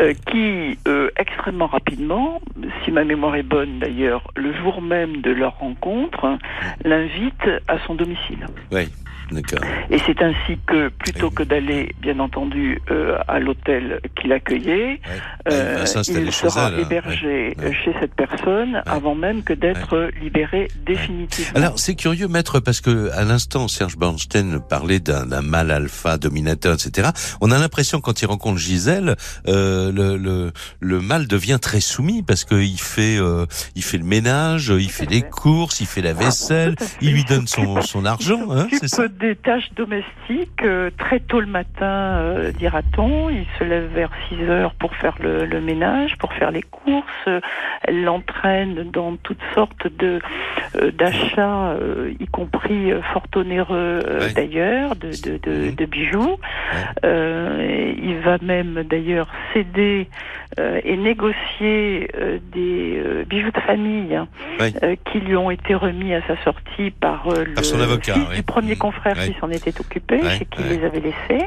[0.00, 2.40] euh, qui euh, extrêmement rapidement,
[2.84, 3.93] si ma mémoire est bonne d'ailleurs,
[4.36, 6.38] le jour même de leur rencontre,
[6.84, 8.46] l'invite à son domicile.
[9.90, 15.00] Et c'est ainsi que, plutôt que d'aller, bien entendu, euh, à l'hôtel qui l'accueillait, Ouais.
[15.46, 17.72] Ah, il euh, sera elle, hébergé Ouais, ouais.
[17.84, 21.52] chez cette personne avant même que d'être libéré définitivement.
[21.54, 26.74] Alors c'est curieux, maître, parce que à l'instant Serge Bernstein parlait d'un mal alpha dominateur,
[26.74, 27.10] etc.
[27.40, 29.16] On a l'impression quand il rencontre Gisèle,
[29.48, 33.98] euh, le, le le mal devient très soumis parce que il fait euh, il fait
[33.98, 36.96] le ménage, il fait les courses, il fait la vaisselle, à fait.
[37.02, 39.04] il lui donne son son argent, hein, c'est ça?
[39.18, 41.84] Des tâches domestiques euh, très tôt le matin,
[42.18, 43.30] euh, dira-t-on.
[43.30, 47.28] Il se lève vers 6 heures pour faire le, le ménage, pour faire les courses.
[47.82, 50.20] Elle l'entraîne dans toutes sortes de
[50.76, 51.76] euh, d'achats,
[52.20, 54.32] y compris fort onéreux Ouais.
[54.34, 55.74] d'ailleurs, de, de, de, Mhm.
[55.74, 56.36] de bijoux.
[57.02, 60.08] Il va même d'ailleurs céder
[60.58, 64.28] euh, et négocier euh, des euh, bijoux de famille hein,
[65.10, 68.36] qui lui ont été remis à sa sortie par, Par le son avocat, fils oui.
[68.36, 68.78] du premier Mhm.
[68.78, 71.46] confrère qui s'en était occupé, et qui les avait laissés.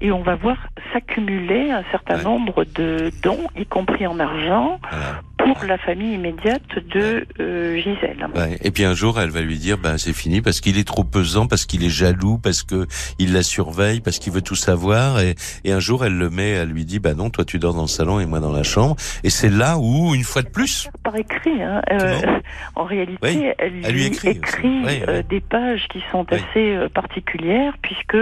[0.00, 0.56] Et on va voir
[0.92, 5.20] s'accumuler un certain nombre de dons, y compris en argent, Voilà.
[5.54, 6.62] Pour la famille immédiate
[6.94, 8.26] de euh, Gisèle.
[8.34, 8.58] Ouais.
[8.62, 11.04] Et puis un jour, elle va lui dire, ben c'est fini parce qu'il est trop
[11.04, 12.86] pesant, parce qu'il est jaloux, parce que
[13.18, 15.20] il la surveille, parce qu'il veut tout savoir.
[15.20, 15.34] Et,
[15.64, 17.82] et un jour, elle le met, elle lui dit, bah non, toi tu dors dans
[17.82, 18.96] le salon et moi dans la chambre.
[19.24, 22.20] Et c'est là où, une fois de plus, Par écrit, hein, euh,
[22.74, 24.86] en réalité, Oui, elle lui, elle lui écrit écrit, aussi.
[24.86, 28.16] Oui, euh, des pages qui sont assez euh, particulières puisque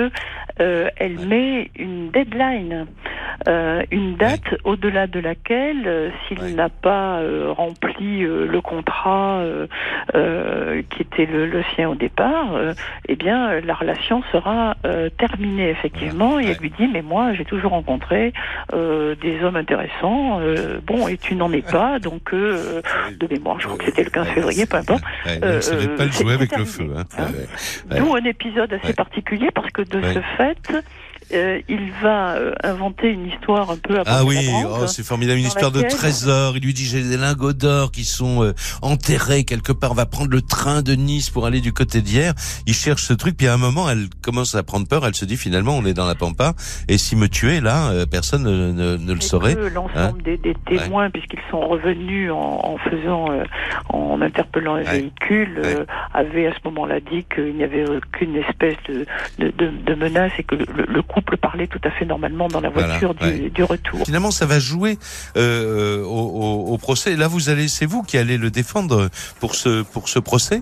[0.61, 2.87] euh, elle met une deadline,
[3.47, 6.55] euh, une date au-delà de laquelle, euh, s'il Oui.
[6.55, 9.43] n'a pas rempli le contrat
[10.13, 12.59] qui était le, le sien au départ,
[13.09, 14.77] eh bien la relation sera
[15.19, 16.39] terminée effectivement.
[16.39, 18.33] Et elle lui dit mais moi j'ai toujours rencontré
[18.73, 20.41] des hommes intéressants.
[20.87, 24.29] bon et tu n'en es pas donc de mémoire, je crois que c'était le 15
[24.29, 25.03] février, peu importe.
[25.25, 26.91] Pas le jouer avec le feu.
[26.97, 27.05] Hein.
[27.19, 27.97] hein.
[27.97, 30.85] D'où un épisode assez particulier parce que de ce fait, fait
[31.33, 34.37] euh, il va euh, inventer une histoire un peu Ah oui,
[34.69, 36.57] oh, c'est formidable, une histoire de trésor.
[36.57, 39.93] Il lui dit j'ai des lingots d'or qui sont euh, enterrés quelque part.
[39.93, 42.33] On va prendre le train de Nice pour aller du côté d'hier.
[42.67, 45.07] Il cherche ce truc, puis à un moment, elle commence à prendre peur.
[45.07, 46.55] Elle se dit finalement, on est dans la pampa,
[46.89, 49.55] et s'il me tuait là, euh, personne ne, ne- ne le saurait.
[49.55, 53.45] que l'ensemble des, des témoins, puisqu'ils sont revenus en, en faisant, euh,
[53.89, 54.99] en interpellant un Ouais.
[55.01, 55.85] véhicule, euh,
[56.15, 59.05] avaient à ce moment-là dit qu'il n'y avait aucune espèce de,
[59.39, 62.61] de, de, de menace et que le, le couple parlait tout à fait normalement dans
[62.61, 63.51] la Voilà, voiture du, ouais.
[63.51, 64.05] du retour.
[64.05, 64.99] Finalement, ça va jouer
[65.39, 67.17] euh, au, au- au procès.
[67.17, 69.09] Là, vous allez, c'est vous qui allez le défendre
[69.41, 70.61] pour ce pour ce procès,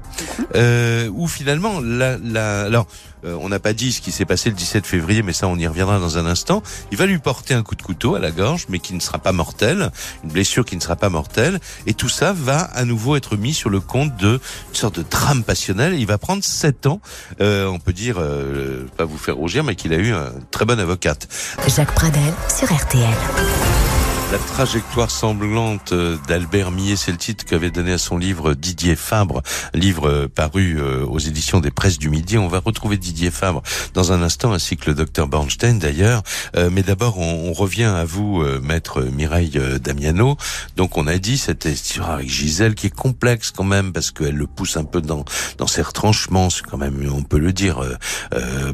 [0.55, 2.87] euh, où finalement, la, la, alors,
[3.25, 5.57] euh, on n'a pas dit ce qui s'est passé le 17 février, mais ça, on
[5.57, 6.63] y reviendra dans un instant.
[6.91, 9.19] Il va lui porter un coup de couteau à la gorge, mais qui ne sera
[9.19, 9.91] pas mortel,
[10.23, 13.55] une blessure qui ne sera pas mortelle, et tout ça va à nouveau être mis
[13.55, 15.95] sur le compte de une sorte de drame passionnel.
[15.99, 17.01] Il va prendre sept ans.
[17.41, 20.65] Euh, on peut dire, euh, pas vous faire rougir, mais qu'il a eu une très
[20.65, 21.29] bonne avocate.
[21.69, 23.84] Jacques Pradel sur RTL.
[24.33, 28.97] La trajectoire sanglante euh, d'Albert Millet, c'est le titre qu'avait donné à son livre Didier
[28.97, 29.43] Fabre,
[29.75, 32.39] livre euh, paru euh, aux éditions des Presses du Midi.
[32.39, 36.23] On va retrouver Didier Fabre dans un instant, ainsi que le docteur Bornstein d'ailleurs.
[36.71, 40.37] Mais d'abord, on, revient à vous, maître Mireille Damiano.
[40.77, 44.37] Donc, on a dit cette histoire avec Gisèle qui est complexe quand même parce qu'elle
[44.37, 45.25] le pousse un peu dans
[45.59, 46.51] dans ses retranchements.
[46.51, 47.83] C'est quand même, on peut le dire.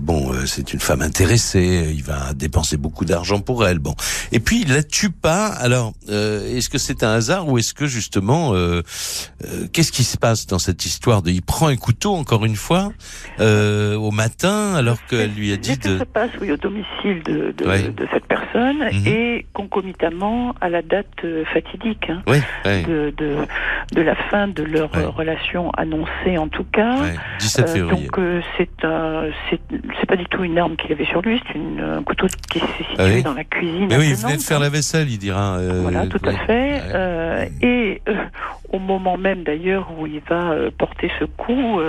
[0.01, 1.93] bon, c'est une femme intéressée.
[1.95, 3.79] Il va dépenser beaucoup d'argent pour elle.
[3.79, 3.95] Bon,
[4.33, 5.40] et puis il la tue pas.
[5.49, 8.83] Alors, euh, est-ce que c'est un hasard ou est-ce que justement, euh,
[9.45, 12.57] euh, qu'est-ce qui se passe dans cette histoire de Il prend un couteau encore une
[12.57, 12.93] fois
[13.39, 15.99] au matin alors qu'elle lui a dit faits de.
[15.99, 17.83] se passe oui, au domicile de, de, Ouais.
[17.89, 19.07] de cette personne Mhm.
[19.07, 21.07] et concomitamment à la date
[21.53, 22.23] fatidique hein,
[22.65, 27.01] de, la fin de leur relation annoncée en tout cas.
[27.01, 28.07] ouais, 17 Euh, février.
[28.09, 28.21] donc
[28.57, 29.61] c'est un, c'est
[30.01, 32.67] c'est pas du tout une arme qu'il avait sur lui, c'est un couteau qui s'est
[32.79, 33.87] situé Ah oui dans la cuisine.
[33.89, 34.61] Mais oui, il venait de faire hein.
[34.61, 36.73] la vaisselle, il euh, Voilà, tout à fait.
[36.75, 36.81] Ouais.
[36.95, 38.15] Euh, et euh,
[38.73, 41.81] au moment même d'ailleurs où il va porter ce coup,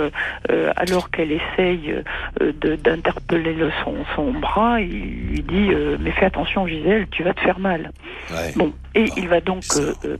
[0.76, 1.94] alors qu'elle essaye
[2.40, 7.40] d'interpeller le- son, son bras, il lui dit Mais fais attention, Gisèle, tu vas te
[7.40, 7.90] faire mal.
[8.30, 8.52] Ouais.
[8.56, 9.62] Bon, et Oh, il va donc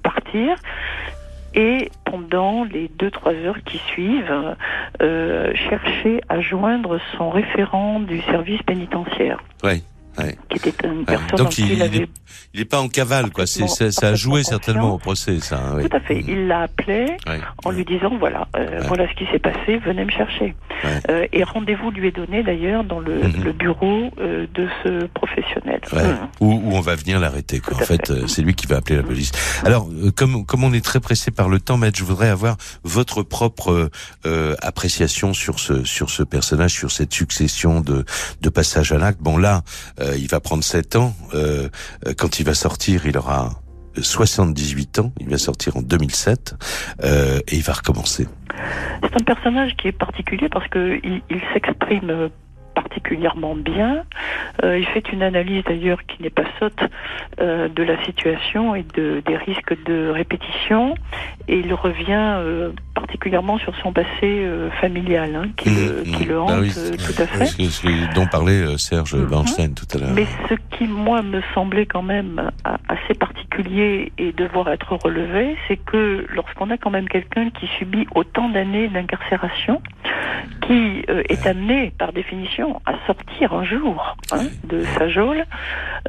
[0.03, 0.57] partir.
[1.55, 4.33] Et pendant les deux trois heures qui suivent,
[5.03, 9.83] euh, chercher à joindre son référent du service pénitentiaire, Ouais,
[10.19, 10.37] ouais.
[10.51, 12.09] qui était une personne Donc il, il il avait est,
[12.55, 13.47] il est pas en cavale, quoi.
[13.47, 15.57] C'est, ça, a joué certainement au procès, ça.
[15.59, 15.89] hein, oui.
[15.89, 16.21] Tout à fait.
[16.29, 17.07] Il l'a appelé
[17.65, 20.55] en lui disant voilà, euh, voilà ce qui s'est passé, venez me chercher.
[21.09, 23.45] Euh, et rendez-vous lui est donné d'ailleurs dans le, Mhm.
[23.45, 25.81] le bureau euh, de ce professionnel.
[25.93, 26.03] Ouais.
[26.05, 26.19] Mhm.
[26.41, 27.61] Où, où on va venir l'arrêter.
[27.61, 27.75] Quoi.
[27.77, 28.13] En Tout fait, fait.
[28.13, 29.31] euh, c'est lui qui va appeler la police.
[29.65, 32.57] Alors, euh, comme comme on est très pressé par le temps, maître, je voudrais avoir
[32.85, 33.91] votre propre
[34.27, 38.05] euh, appréciation sur ce sur ce personnage, sur cette succession de
[38.41, 39.21] de passages à l'acte.
[39.21, 39.63] Bon là,
[40.03, 41.15] euh, il va prendre 7 ans.
[41.35, 41.69] Euh,
[42.19, 43.51] quand il va sortir, il aura
[43.97, 45.13] 78 ans.
[45.21, 46.55] Il va sortir en 2007
[47.05, 48.27] euh, et il va recommencer.
[49.03, 52.31] C'est un personnage qui est particulier parce que il, il s'exprime
[52.83, 54.03] particulièrement bien.
[54.63, 56.81] Euh, il fait une analyse d'ailleurs qui n'est pas sotte
[57.41, 60.95] euh, de la situation et de, des risques de répétition.
[61.49, 62.05] Et il revient
[62.39, 64.47] euh, particulièrement sur son passé
[64.81, 66.29] familial, hein, qui, Mmh, le, qui mmh.
[66.29, 67.47] le hante Bah oui, c'est- tout à fait.
[67.47, 69.17] Ce, dont parlait Serge.
[69.29, 70.11] Bernstein tout à l'heure.
[70.15, 72.51] Mais ce qui, moi, me semblait quand même
[72.89, 78.07] assez particulier et devoir être relevé, c'est que lorsqu'on a quand même quelqu'un qui subit
[78.15, 79.81] autant d'années d'incarcération,
[80.67, 85.45] qui euh, est amené, par définition, à sortir un jour hein, de sa geôle,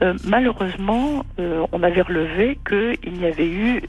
[0.02, 3.82] euh, malheureusement, euh, on avait relevé qu'il n'y avait eu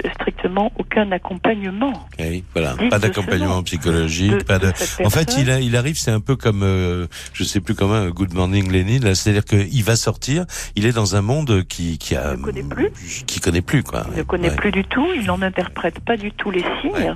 [0.45, 1.92] strictement aucun accompagnement.
[2.18, 4.68] Oui, voilà, Dites pas d'accompagnement psychologique, de- pas de.
[5.05, 8.07] En fait, il, a, il arrive, c'est un peu comme, euh, je sais plus comment,
[8.09, 9.01] Good Morning Lenin.
[9.01, 10.45] Là, c'est-à-dire qu'il va sortir,
[10.76, 12.90] il est dans un monde qui qui a, Ne connaît plus.
[13.26, 14.05] qui connaît plus quoi.
[14.12, 14.57] Il ne connaît Ouais.
[14.57, 16.92] plus du tout, il n'en interprète pas du tout les signes.
[16.92, 17.14] Ouais, ouais.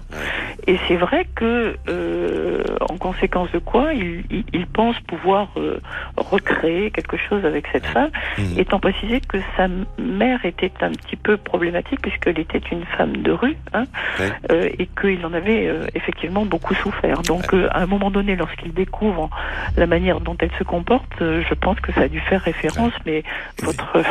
[0.66, 5.80] Et c'est vrai que, euh, en conséquence de quoi, il, il, il pense pouvoir euh,
[6.16, 8.58] recréer quelque chose avec cette femme, Mhm.
[8.58, 9.68] étant précisé que sa
[9.98, 13.84] mère était un petit peu problématique puisqu'elle était une femme de rue, hein,
[14.20, 14.30] Ouais.
[14.50, 17.22] euh, et qu'il en avait euh, effectivement beaucoup souffert.
[17.22, 19.28] Donc, euh, à un moment donné, lorsqu'il découvre
[19.76, 22.92] la manière dont elle se comporte, euh, je pense que ça a dû faire référence.
[23.06, 23.22] Mais
[23.62, 24.02] votre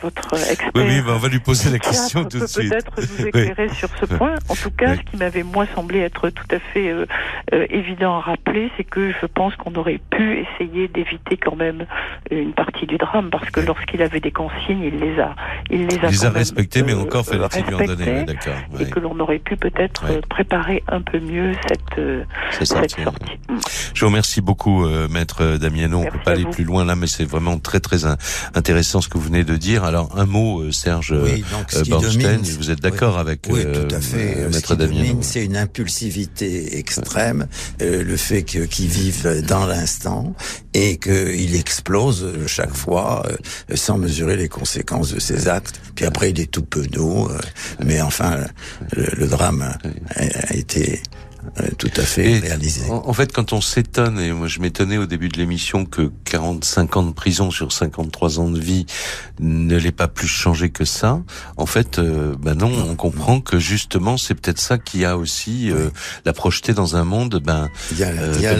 [0.00, 2.70] votre expert Oui, oui, bah, on va lui poser la question tout de peut suite.
[2.70, 4.34] peut-être nous éclairer sur ce point.
[4.48, 7.06] En tout cas, ce qui m'avait moi semblé être tout à fait euh,
[7.52, 11.86] euh, évident à rappeler, c'est que je pense qu'on aurait pu essayer d'éviter quand même
[12.30, 15.34] une partie du drame, parce que lorsqu'il avait des consignes, il les a,
[15.70, 18.04] il les a, Il les a respectés, mais euh, encore fallait-il lui en donner.
[18.12, 18.50] respectés,
[18.80, 23.02] Et que l'on aurait pu peut-être euh, préparer un peu mieux cette, euh, cette sorti.
[23.02, 23.38] sortie.
[23.48, 23.56] Mm.
[23.94, 25.98] Je vous remercie beaucoup, euh, maître Damiano.
[25.98, 26.50] On Merci peut pas aller vous.
[26.50, 28.16] plus loin là, mais c'est vraiment très très in-
[28.54, 29.84] intéressant ce que vous venez de dire.
[29.84, 33.18] Alors un mot, euh, Serge Oui, donc ce euh, qui Bernstein, domine, vous êtes d'accord
[33.18, 34.36] avec Oui, euh, tout à fait.
[34.38, 37.46] euh, Ce maître qui Damiano c'est une impulsivité extrême,
[37.82, 40.34] euh, le fait que qu'ils vivent dans l'instant
[40.74, 45.80] et qu'il explose chaque fois euh, sans mesurer les conséquences de ses actes.
[45.94, 47.38] Puis après, il est tout penaud, euh,
[47.84, 48.38] mais enfin,
[48.92, 51.00] le, le drame a, a été
[51.78, 52.90] tout à fait Et réalisé.
[52.90, 56.10] En, en fait, quand on s'étonne, et moi je m'étonnais au début de l'émission que
[56.24, 58.86] 45 ans de prison sur 53 ans de vie
[59.40, 61.22] ne l'ait pas plus changé que ça,
[61.56, 65.70] en fait, euh, ben non, on comprend que justement c'est peut-être ça qui a aussi
[65.70, 65.90] euh,
[66.24, 68.54] la projeté dans un monde, ben, Il y a, euh, il y a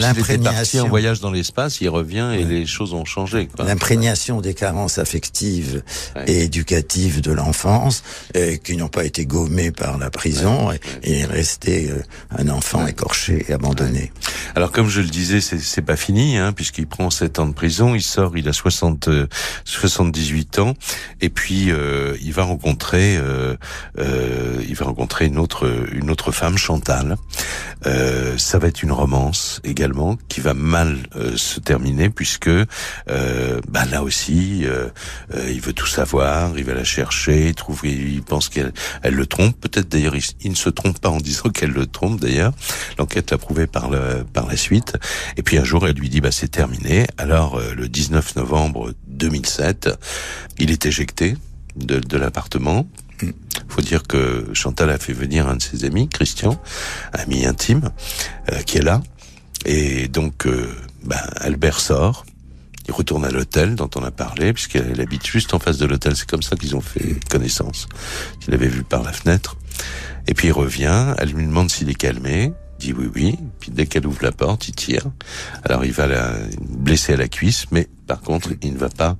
[0.82, 3.48] en voyage dans l'espace, il revient et les choses ont changé.
[3.58, 5.82] L'imprégnation des carences affectives
[6.26, 8.02] et éducatives de l'enfance,
[8.36, 12.02] euh, qui n'ont pas été gommées par la prison, et, et il est resté euh,
[12.36, 12.73] un enfant
[13.28, 14.12] et abandonné.
[14.54, 17.94] Alors comme je le disais, c'est pas fini, hein, puisqu'il prend 7 ans de prison,
[17.94, 19.26] il sort, il a 60, euh,
[19.64, 20.74] 78 ans,
[21.20, 23.56] et puis euh, il va rencontrer, euh,
[23.98, 27.16] euh, il va rencontrer une autre, une autre femme, Chantal.
[27.86, 33.60] Euh, ça va être une romance également qui va mal euh, se terminer puisque euh,
[33.68, 34.88] bah là aussi, euh,
[35.34, 38.72] euh, il veut tout savoir, il va la chercher, il trouve, il pense qu'elle
[39.02, 39.60] elle le trompe.
[39.60, 42.52] Peut-être d'ailleurs, il, il ne se trompe pas en disant qu'elle le trompe d'ailleurs.
[42.98, 44.96] L'enquête l'a prouvé par le par la suite.
[45.36, 47.06] Et puis un jour, elle lui dit bah c'est terminé.
[47.18, 49.90] Alors euh, le 19 novembre 2007,
[50.58, 51.36] il est éjecté
[51.76, 52.86] de, de l'appartement.
[53.68, 56.60] Faut dire que Chantal a fait venir un de ses amis, Christian,
[57.12, 57.90] ami intime,
[58.52, 59.02] euh, qui est là.
[59.64, 62.24] Et donc, euh, bah, Albert sort.
[62.86, 66.14] Il retourne à l'hôtel dont on a parlé, puisqu'elle habite juste en face de l'hôtel.
[66.16, 67.88] C'est comme ça qu'ils ont fait connaissance.
[68.46, 69.56] Il l'avait vu par la fenêtre.
[70.26, 72.52] Et puis il revient, elle lui demande s'il est calmé.
[72.80, 73.38] Il dit oui, oui.
[73.60, 75.06] Puis dès qu'elle ouvre la porte, il tire.
[75.64, 79.16] Alors il va la blesser à la cuisse, mais par contre, il ne va pas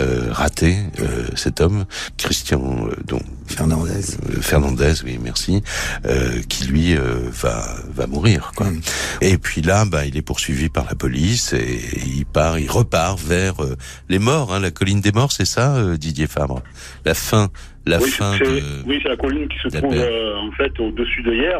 [0.00, 1.86] euh, rater euh, cet homme,
[2.18, 4.16] Christian, euh, donc Fernandez.
[4.28, 5.62] euh, Fernandez, oui, merci,
[6.04, 8.52] euh, qui lui euh, va va mourir.
[8.54, 8.70] Quoi.
[8.70, 8.80] Mm.
[9.22, 13.18] Et puis là, bah, il est poursuivi par la police et il part, il repart
[13.18, 13.76] vers euh,
[14.10, 16.60] les morts, hein, la colline des morts, c'est ça, euh, Didier Fabre?
[17.06, 17.50] La fin,
[17.86, 18.60] la oui, fin de.
[18.86, 21.58] oui, c'est la colline qui se trouve euh, en fait au-dessus de hier.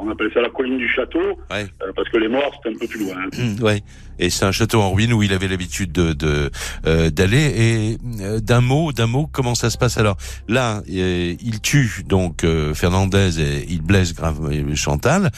[0.00, 1.18] On appelle ça la colline du château
[1.50, 1.66] Ouais.
[1.82, 3.16] euh, parce que les morts c'est un peu plus loin.
[3.16, 3.28] hein.
[3.58, 3.80] Mm, Ouais,
[4.20, 6.50] et c'est un château en ruine où il avait l'habitude de de,
[6.86, 7.52] euh, d'aller.
[7.56, 10.16] Et euh, d'un mot, d'un mot, comment ça se passe alors?
[10.46, 14.38] Là, euh, il tue donc Fernandez et il blesse grave
[14.76, 15.30] Chantal.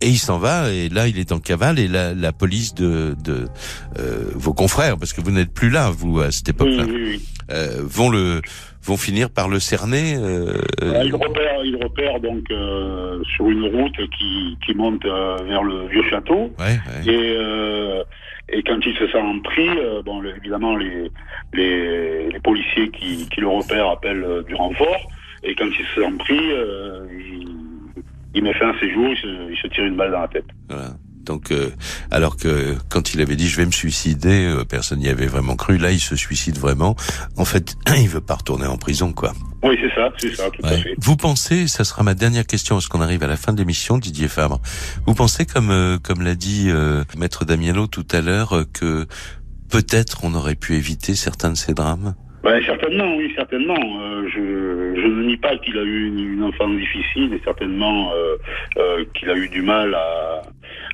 [0.00, 3.14] Et il s'en va, et là il est en cavale, et la, la police de,
[3.24, 3.46] de
[3.98, 7.22] euh, vos confrères, parce que vous n'êtes plus là, vous, à cette époque-là, oui, oui.
[7.50, 8.42] euh, vont le
[8.82, 10.14] vont finir par le cerner.
[10.16, 15.38] euh, Euh, il repère, il repère donc euh, sur une route qui, qui monte euh,
[15.48, 16.52] vers le vieux château.
[16.58, 17.10] ouais, ouais.
[17.14, 18.02] Et, euh,
[18.50, 19.70] et quand il se sent pris,
[20.04, 21.10] bon, le- évidemment, les,
[21.54, 25.08] les, les policiers qui, qui le repèrent appellent du renfort.
[25.44, 27.48] Et quand il se sent pris, euh, il,
[28.34, 30.28] il met fin à ses jours, il se, il se tire une balle dans la
[30.28, 30.46] tête.
[30.68, 30.90] Voilà.
[31.24, 31.70] Donc, euh,
[32.10, 35.56] alors que quand il avait dit je vais me suicider, euh, personne n'y avait vraiment
[35.56, 35.78] cru.
[35.78, 36.94] Là, il se suicide vraiment.
[37.36, 39.32] En fait, il veut pas retourner en prison, quoi.
[39.62, 40.94] Oui, c'est ça, c'est ça, tout à fait.
[40.98, 43.96] Vous pensez, ça sera ma dernière question, parce qu'on arrive à la fin de l'émission,
[43.96, 44.60] Didier Fabre.
[45.06, 46.70] Vous pensez, comme euh, comme l'a dit
[47.16, 49.06] Maître Damiano tout à l'heure, que
[49.70, 52.14] peut-être on aurait pu éviter certains de ces drames?
[52.44, 53.74] Ben, certainement, oui, certainement.
[53.74, 58.12] Euh, je, je, ne nie pas qu'il a eu une, une, enfance difficile et certainement
[58.12, 58.36] euh,
[58.76, 60.42] euh, qu'il a eu du mal à,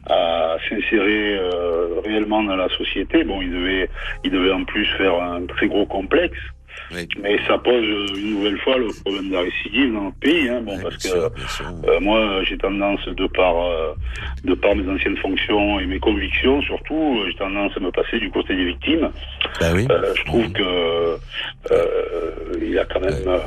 [0.06, 3.24] à s'insérer euh, réellement dans la société.
[3.24, 3.90] Bon, il devait,
[4.22, 6.38] il devait en plus faire un très gros complexe.
[7.22, 7.84] Mais ça pose
[8.16, 11.08] une nouvelle fois le problème de la récidive dans le pays, hein, bon, parce que
[11.08, 13.92] euh, moi j'ai tendance de par euh,
[14.44, 18.30] de par mes anciennes fonctions et mes convictions surtout, j'ai tendance à me passer du
[18.30, 19.10] côté des victimes.
[19.60, 19.86] Bah oui.
[19.90, 20.52] euh, je trouve mmh.
[20.52, 23.40] que euh, il a quand même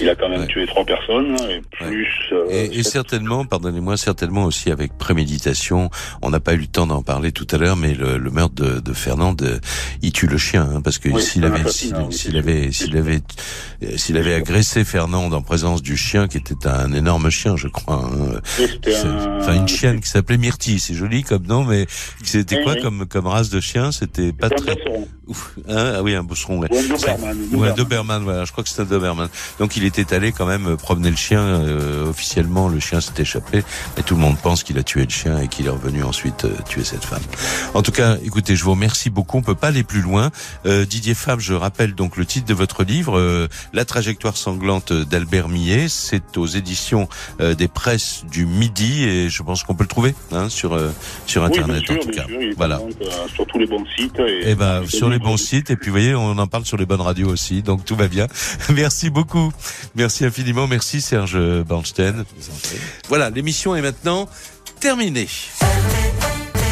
[0.00, 2.08] il a quand même tué trois personnes hein, et plus.
[2.50, 5.90] et, et certainement, pardonnez-moi, certainement aussi avec préméditation.
[6.22, 8.54] On n'a pas eu le temps d'en parler tout à l'heure, mais le, le meurtre
[8.54, 9.36] de, de Fernand,
[10.02, 13.20] il tue le chien, hein, parce que s'il avait s'il avait s'il avait
[13.96, 18.04] s'il avait agressé Fernande en présence du chien qui était un énorme chien, je crois.
[18.04, 18.40] Hein.
[19.40, 21.86] Enfin une chienne qui s'appelait Myrtille, c'est joli comme nom, mais
[22.22, 23.92] c'était quoi comme comme race de chien?
[23.92, 24.76] C'était pas très.
[25.68, 26.58] Hein ah oui, un bosseron.
[26.58, 26.68] Ouais.
[26.70, 27.38] Ou un Doberman.
[27.52, 28.44] Ou un Doberman, voilà.
[28.44, 29.28] Je crois que c'était un Doberman.
[29.58, 31.40] Donc il était allé quand même promener le chien.
[31.40, 33.62] Euh, officiellement, le chien s'est échappé,
[33.96, 36.44] et tout le monde pense qu'il a tué le chien et qu'il est revenu ensuite
[36.44, 37.22] euh, tuer cette femme.
[37.74, 39.38] En tout cas, écoutez, je vous remercie beaucoup.
[39.38, 40.30] On peut pas aller plus loin.
[40.66, 44.92] Euh, Didier Fabre, je rappelle donc le titre de votre livre, euh, La trajectoire sanglante
[44.92, 45.86] d'Albert Millet.
[45.88, 47.08] C'est aux éditions
[47.40, 50.78] euh, des presses du Midi, et je pense qu'on peut le trouver hein, sur
[51.26, 52.26] sur internet oui, sûr, en tout cas.
[52.26, 52.80] Sûr, voilà.
[53.34, 54.18] Sur tous les bons sites.
[54.18, 56.76] Et, et eh ben sur les bons et puis vous voyez on en parle sur
[56.76, 57.62] les bonnes radios aussi.
[57.62, 58.26] Donc tout va bien.
[58.70, 59.52] Merci beaucoup.
[59.94, 60.66] Merci infiniment.
[60.66, 62.24] Merci Serge Bernstein.
[63.08, 64.28] Voilà l'émission est maintenant
[64.80, 65.28] terminée